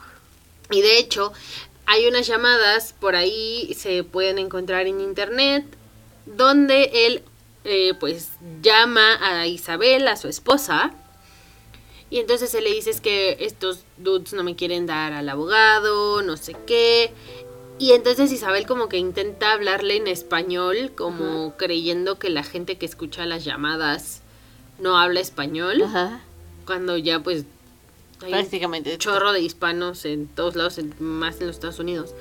[0.72, 1.34] Y de hecho,
[1.86, 5.66] hay unas llamadas por ahí, se pueden encontrar en internet,
[6.26, 7.24] donde él
[7.64, 8.30] eh, pues
[8.62, 10.92] llama a Isabel, a su esposa,
[12.10, 16.22] y entonces él le dice es que estos dudes no me quieren dar al abogado,
[16.24, 17.12] no sé qué.
[17.78, 22.86] Y entonces Isabel como que intenta hablarle en español, como creyendo que la gente que
[22.86, 24.22] escucha las llamadas
[24.80, 26.20] no habla español, Ajá.
[26.66, 27.46] cuando ya pues
[28.22, 28.98] hay un Prácticamente.
[28.98, 32.14] chorro de hispanos en todos lados, en- más en los Estados Unidos.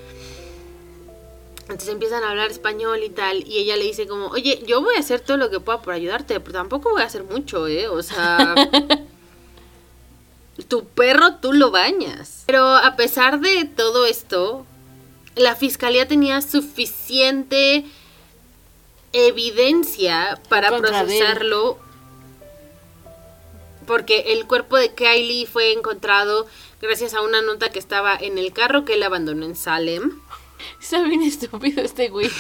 [1.69, 4.97] Entonces empiezan a hablar español y tal, y ella le dice como, oye, yo voy
[4.97, 7.89] a hacer todo lo que pueda por ayudarte, pero tampoco voy a hacer mucho, ¿eh?
[7.89, 8.55] O sea,
[10.69, 12.45] tu perro tú lo bañas.
[12.47, 14.65] Pero a pesar de todo esto,
[15.37, 17.85] la fiscalía tenía suficiente
[19.13, 21.25] evidencia para Contra de él.
[21.25, 21.79] procesarlo
[23.87, 26.47] porque el cuerpo de Kylie fue encontrado
[26.81, 30.21] gracias a una nota que estaba en el carro que él abandonó en Salem.
[30.81, 32.31] Está bien estúpido este güey.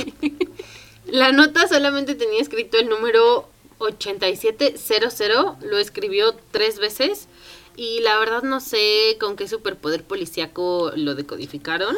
[1.07, 3.49] La nota solamente tenía escrito el número
[3.79, 7.29] 8700, lo escribió tres veces
[7.77, 11.97] y la verdad no sé con qué superpoder policíaco lo decodificaron.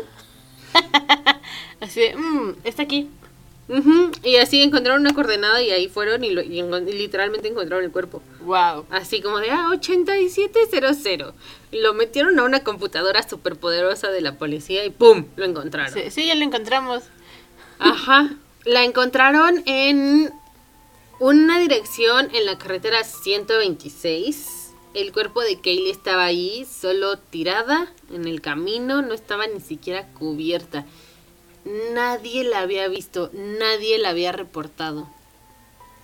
[1.80, 3.08] Así de, "Mm, está aquí.
[4.24, 7.84] Y así encontraron una coordenada y ahí fueron y, lo- y encon- y literalmente encontraron
[7.84, 8.20] el cuerpo.
[8.40, 8.86] Wow.
[8.90, 11.34] Así como de, ah, 8700.
[11.70, 15.26] Y lo metieron a una computadora superpoderosa de la policía y ¡pum!
[15.36, 15.92] Lo encontraron.
[15.92, 17.04] Sí, sí, ya lo encontramos.
[17.78, 18.30] Ajá.
[18.64, 20.32] La encontraron en
[21.20, 24.56] una dirección en la carretera 126.
[24.94, 30.08] El cuerpo de Kaylee estaba ahí, solo tirada en el camino, no estaba ni siquiera
[30.18, 30.84] cubierta.
[31.64, 35.08] Nadie la había visto, nadie la había reportado.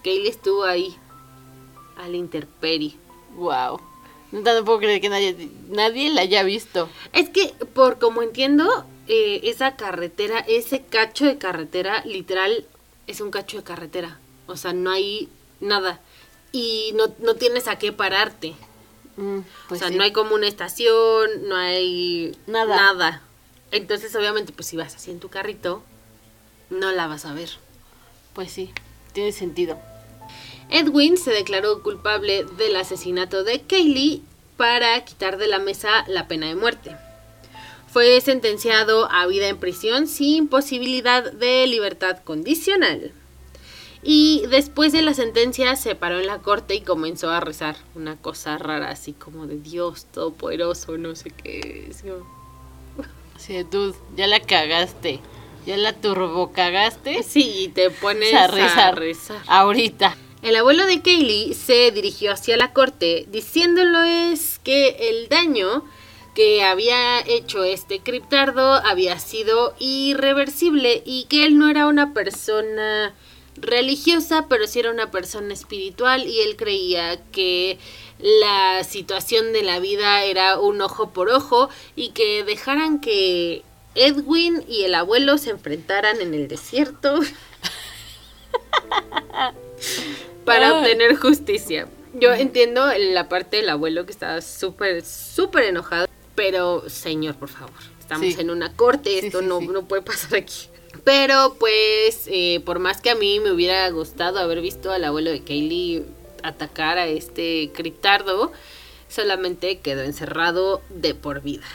[0.04, 0.96] Kaylee estuvo ahí.
[1.96, 2.96] Al interperi.
[3.36, 3.80] Wow.
[4.32, 6.88] No no puedo creer que nadie, nadie la haya visto.
[7.12, 12.66] Es que, por como entiendo, eh, esa carretera, ese cacho de carretera, literal,
[13.07, 14.18] es un cacho de carretera.
[14.46, 15.28] O sea, no hay
[15.61, 16.00] nada.
[16.52, 18.54] Y no, no tienes a qué pararte.
[19.16, 19.38] Mm,
[19.68, 19.96] pues o sea, sí.
[19.96, 22.76] no hay como una estación, no hay Nada.
[22.76, 23.22] nada.
[23.71, 25.83] Entonces, obviamente, pues si vas así en tu carrito,
[26.71, 27.51] no la vas a ver.
[28.33, 28.71] Pues sí,
[29.12, 29.79] tiene sentido.
[30.71, 34.23] Edwin se declaró culpable del asesinato de Kaylee
[34.57, 36.97] para quitar de la mesa la pena de muerte.
[37.89, 43.12] Fue sentenciado a vida en prisión sin posibilidad de libertad condicional.
[44.03, 48.17] Y después de la sentencia se paró en la corte y comenzó a rezar una
[48.17, 51.89] cosa rara, así como de Dios Todopoderoso, no sé qué.
[51.91, 52.05] es,
[53.39, 55.20] Sí, dude, ya la cagaste.
[55.66, 57.22] Ya la turbo cagaste.
[57.22, 58.99] Sí, y te pones a a rezar.
[58.99, 59.43] rezar.
[59.49, 60.16] Ahorita.
[60.43, 65.84] El abuelo de Kaylee se dirigió hacia la corte diciéndoles que el daño
[66.37, 73.14] que había hecho este criptardo había sido irreversible y que él no era una persona
[73.57, 77.78] religiosa, pero sí era una persona espiritual y él creía que
[78.19, 83.62] la situación de la vida era un ojo por ojo y que dejaran que
[83.95, 87.19] Edwin y el abuelo se enfrentaran en el desierto
[90.45, 91.89] para obtener justicia.
[92.14, 97.75] Yo entiendo la parte del abuelo que estaba súper, súper enojado, pero señor, por favor,
[98.01, 98.41] estamos Sí.
[98.41, 100.69] en una corte, esto sí, no, no puede pasar aquí.
[101.05, 105.31] Pero pues, eh, por más que a mí me hubiera gustado haber visto al abuelo
[105.31, 106.05] de Kaylee
[106.49, 108.53] atacar a este criptardo,
[109.09, 111.66] solamente quedó encerrado de por vida.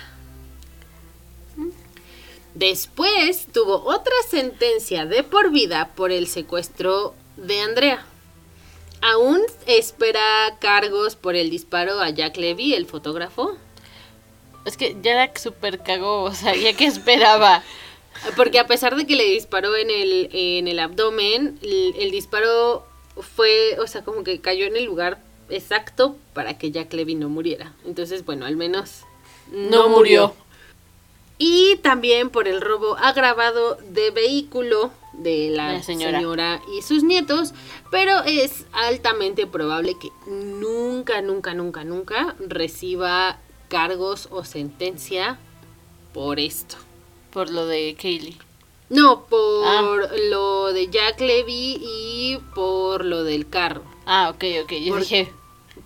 [2.53, 8.05] Después tuvo otra sentencia de por vida por el secuestro de Andrea.
[9.01, 13.57] Aún espera cargos por el disparo a Jack Levy, el fotógrafo.
[14.65, 17.63] Es que ya la super cagó, o sea, ya que esperaba.
[18.36, 22.86] Porque a pesar de que le disparó en el, en el abdomen, el, el disparo
[23.18, 27.30] fue, o sea, como que cayó en el lugar exacto para que Jack Levy no
[27.30, 27.74] muriera.
[27.86, 29.01] Entonces, bueno, al menos
[29.51, 30.34] No murió.
[31.38, 36.20] Y también por el robo agravado de vehículo de la, La señora.
[36.20, 36.62] señora.
[36.78, 37.53] y sus nietos,
[37.89, 43.39] pero es altamente probable que nunca, nunca, nunca, nunca reciba
[43.70, 45.39] cargos o sentencia
[46.14, 46.76] por esto.
[47.34, 48.38] Por lo de Kaylee.
[48.92, 50.10] No, por Ah.
[50.30, 53.84] lo de Jack Levy y por lo del carro.
[54.06, 54.72] Ah, ok, ok.
[54.74, 55.32] Yo Por- dije,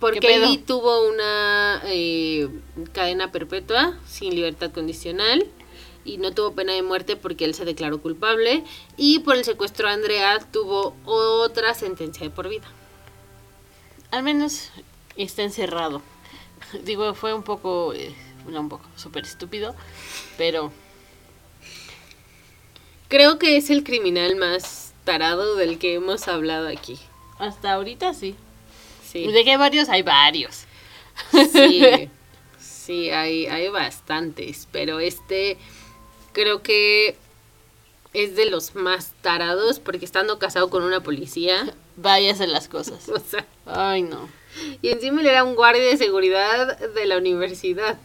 [0.00, 0.38] Porque.
[0.38, 2.48] Lee tuvo una eh,
[2.92, 5.46] cadena perpetua sin libertad condicional
[6.04, 8.64] y no tuvo pena de muerte porque él se declaró culpable
[8.96, 12.66] y por el secuestro a Andrea tuvo otra sentencia de por vida.
[14.10, 14.70] al menos
[15.16, 16.02] está encerrado.
[16.84, 18.14] Digo, fue un poco, eh,
[18.48, 19.74] no un poco, súper estúpido,
[20.38, 20.72] pero
[23.08, 26.98] Creo que es el criminal más tarado del que hemos hablado aquí.
[27.38, 28.34] hasta ahorita sí.
[29.04, 30.64] Sí, De hay varios, hay varios.
[31.52, 32.10] sí,
[32.58, 35.56] sí hay, hay bastantes, pero este
[36.32, 37.16] creo que
[38.12, 43.08] es de los más tarados porque estando casado con una policía, Váyase las cosas.
[43.08, 44.28] o sea, Ay, no.
[44.82, 47.98] Y encima él era un guardia de seguridad de la universidad.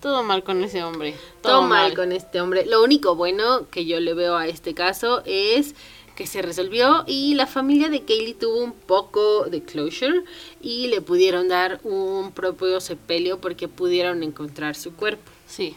[0.00, 1.14] Todo mal con ese hombre.
[1.42, 2.66] Todo, mal con este hombre.
[2.66, 5.74] Lo único bueno que yo le veo a este caso es
[6.14, 10.22] que se resolvió y la familia de Kaylee tuvo un poco de closure
[10.62, 15.30] y le pudieron dar un propio sepelio porque pudieron encontrar su cuerpo.
[15.46, 15.76] Sí,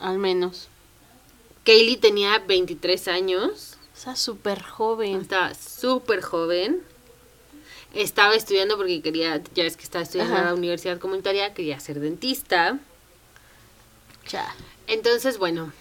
[0.00, 0.68] al menos.
[1.64, 5.20] Kaylee tenía 23 años, O sea, súper joven.
[5.20, 6.82] estaba súper joven.
[7.94, 12.00] Estaba estudiando porque quería, ya es que estaba estudiando en la universidad comunitaria, quería ser
[12.00, 12.78] dentista.
[14.86, 15.72] Entonces, bueno,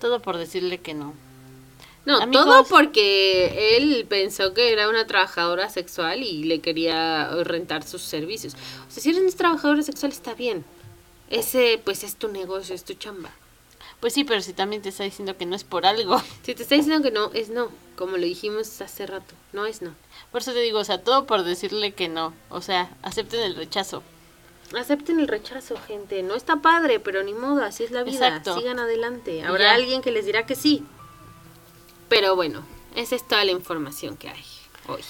[0.00, 1.14] Todo por decirle que no.
[2.04, 2.44] no, Amigos.
[2.44, 8.54] todo porque él pensó que era una trabajadora sexual y le quería rentar sus servicios.
[8.88, 10.64] O sea, si eres trabajadora sexual está bien.
[11.30, 13.30] Ese, pues, es tu negocio, es tu chamba.
[13.98, 16.22] Pues sí, pero si también te está diciendo que no es por algo.
[16.44, 17.70] Si te está diciendo que no, es no.
[17.96, 19.94] Como lo dijimos hace rato, no es no.
[20.30, 22.34] Por eso te digo, o sea, todo por decirle que no.
[22.50, 24.02] O sea, acepten el rechazo.
[24.74, 26.22] Acepten el rechazo, gente.
[26.22, 28.26] No está padre, pero ni modo, así es la vida.
[28.28, 28.58] Exacto.
[28.58, 29.44] Sigan adelante.
[29.44, 29.74] Habrá Ya.
[29.74, 30.84] alguien que les dirá que sí.
[32.08, 32.64] Pero bueno,
[32.94, 34.44] esa es toda la información que hay
[34.88, 35.02] hoy.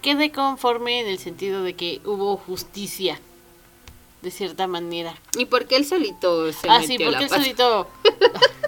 [0.00, 3.20] Quede conforme en el sentido de que hubo justicia.
[4.22, 5.16] De cierta manera.
[5.36, 7.42] ¿Y por qué él solito se ah, metió sí, la porque pata?
[7.42, 7.88] solito.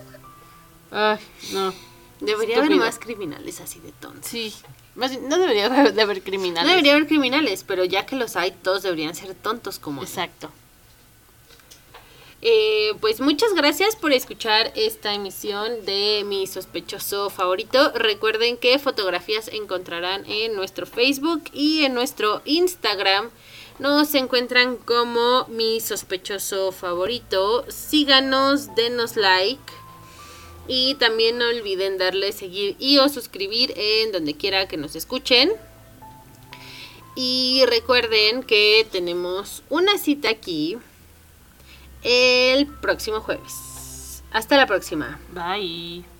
[0.91, 1.19] Ay,
[1.53, 1.73] no.
[2.21, 4.29] Debería haber más criminales así de tontos.
[4.29, 4.53] Sí.
[4.97, 6.65] No debería de haber criminales.
[6.65, 10.03] No debería haber criminales, pero ya que los hay, todos deberían ser tontos como.
[10.03, 10.51] Exacto.
[12.47, 17.91] Eh, pues muchas gracias por escuchar esta emisión de mi sospechoso favorito.
[17.95, 23.31] Recuerden que fotografías encontrarán en nuestro Facebook y en nuestro Instagram.
[23.79, 27.65] Nos encuentran como mi sospechoso favorito.
[27.69, 29.73] Síganos, denos like.
[30.67, 35.53] Y también no olviden darle seguir y o suscribir en donde quiera que nos escuchen.
[37.17, 40.79] Y recuerden que tenemos una cita aquí
[42.03, 44.23] el próximo jueves.
[44.33, 45.21] Hasta la próxima.
[45.33, 46.14] Bye.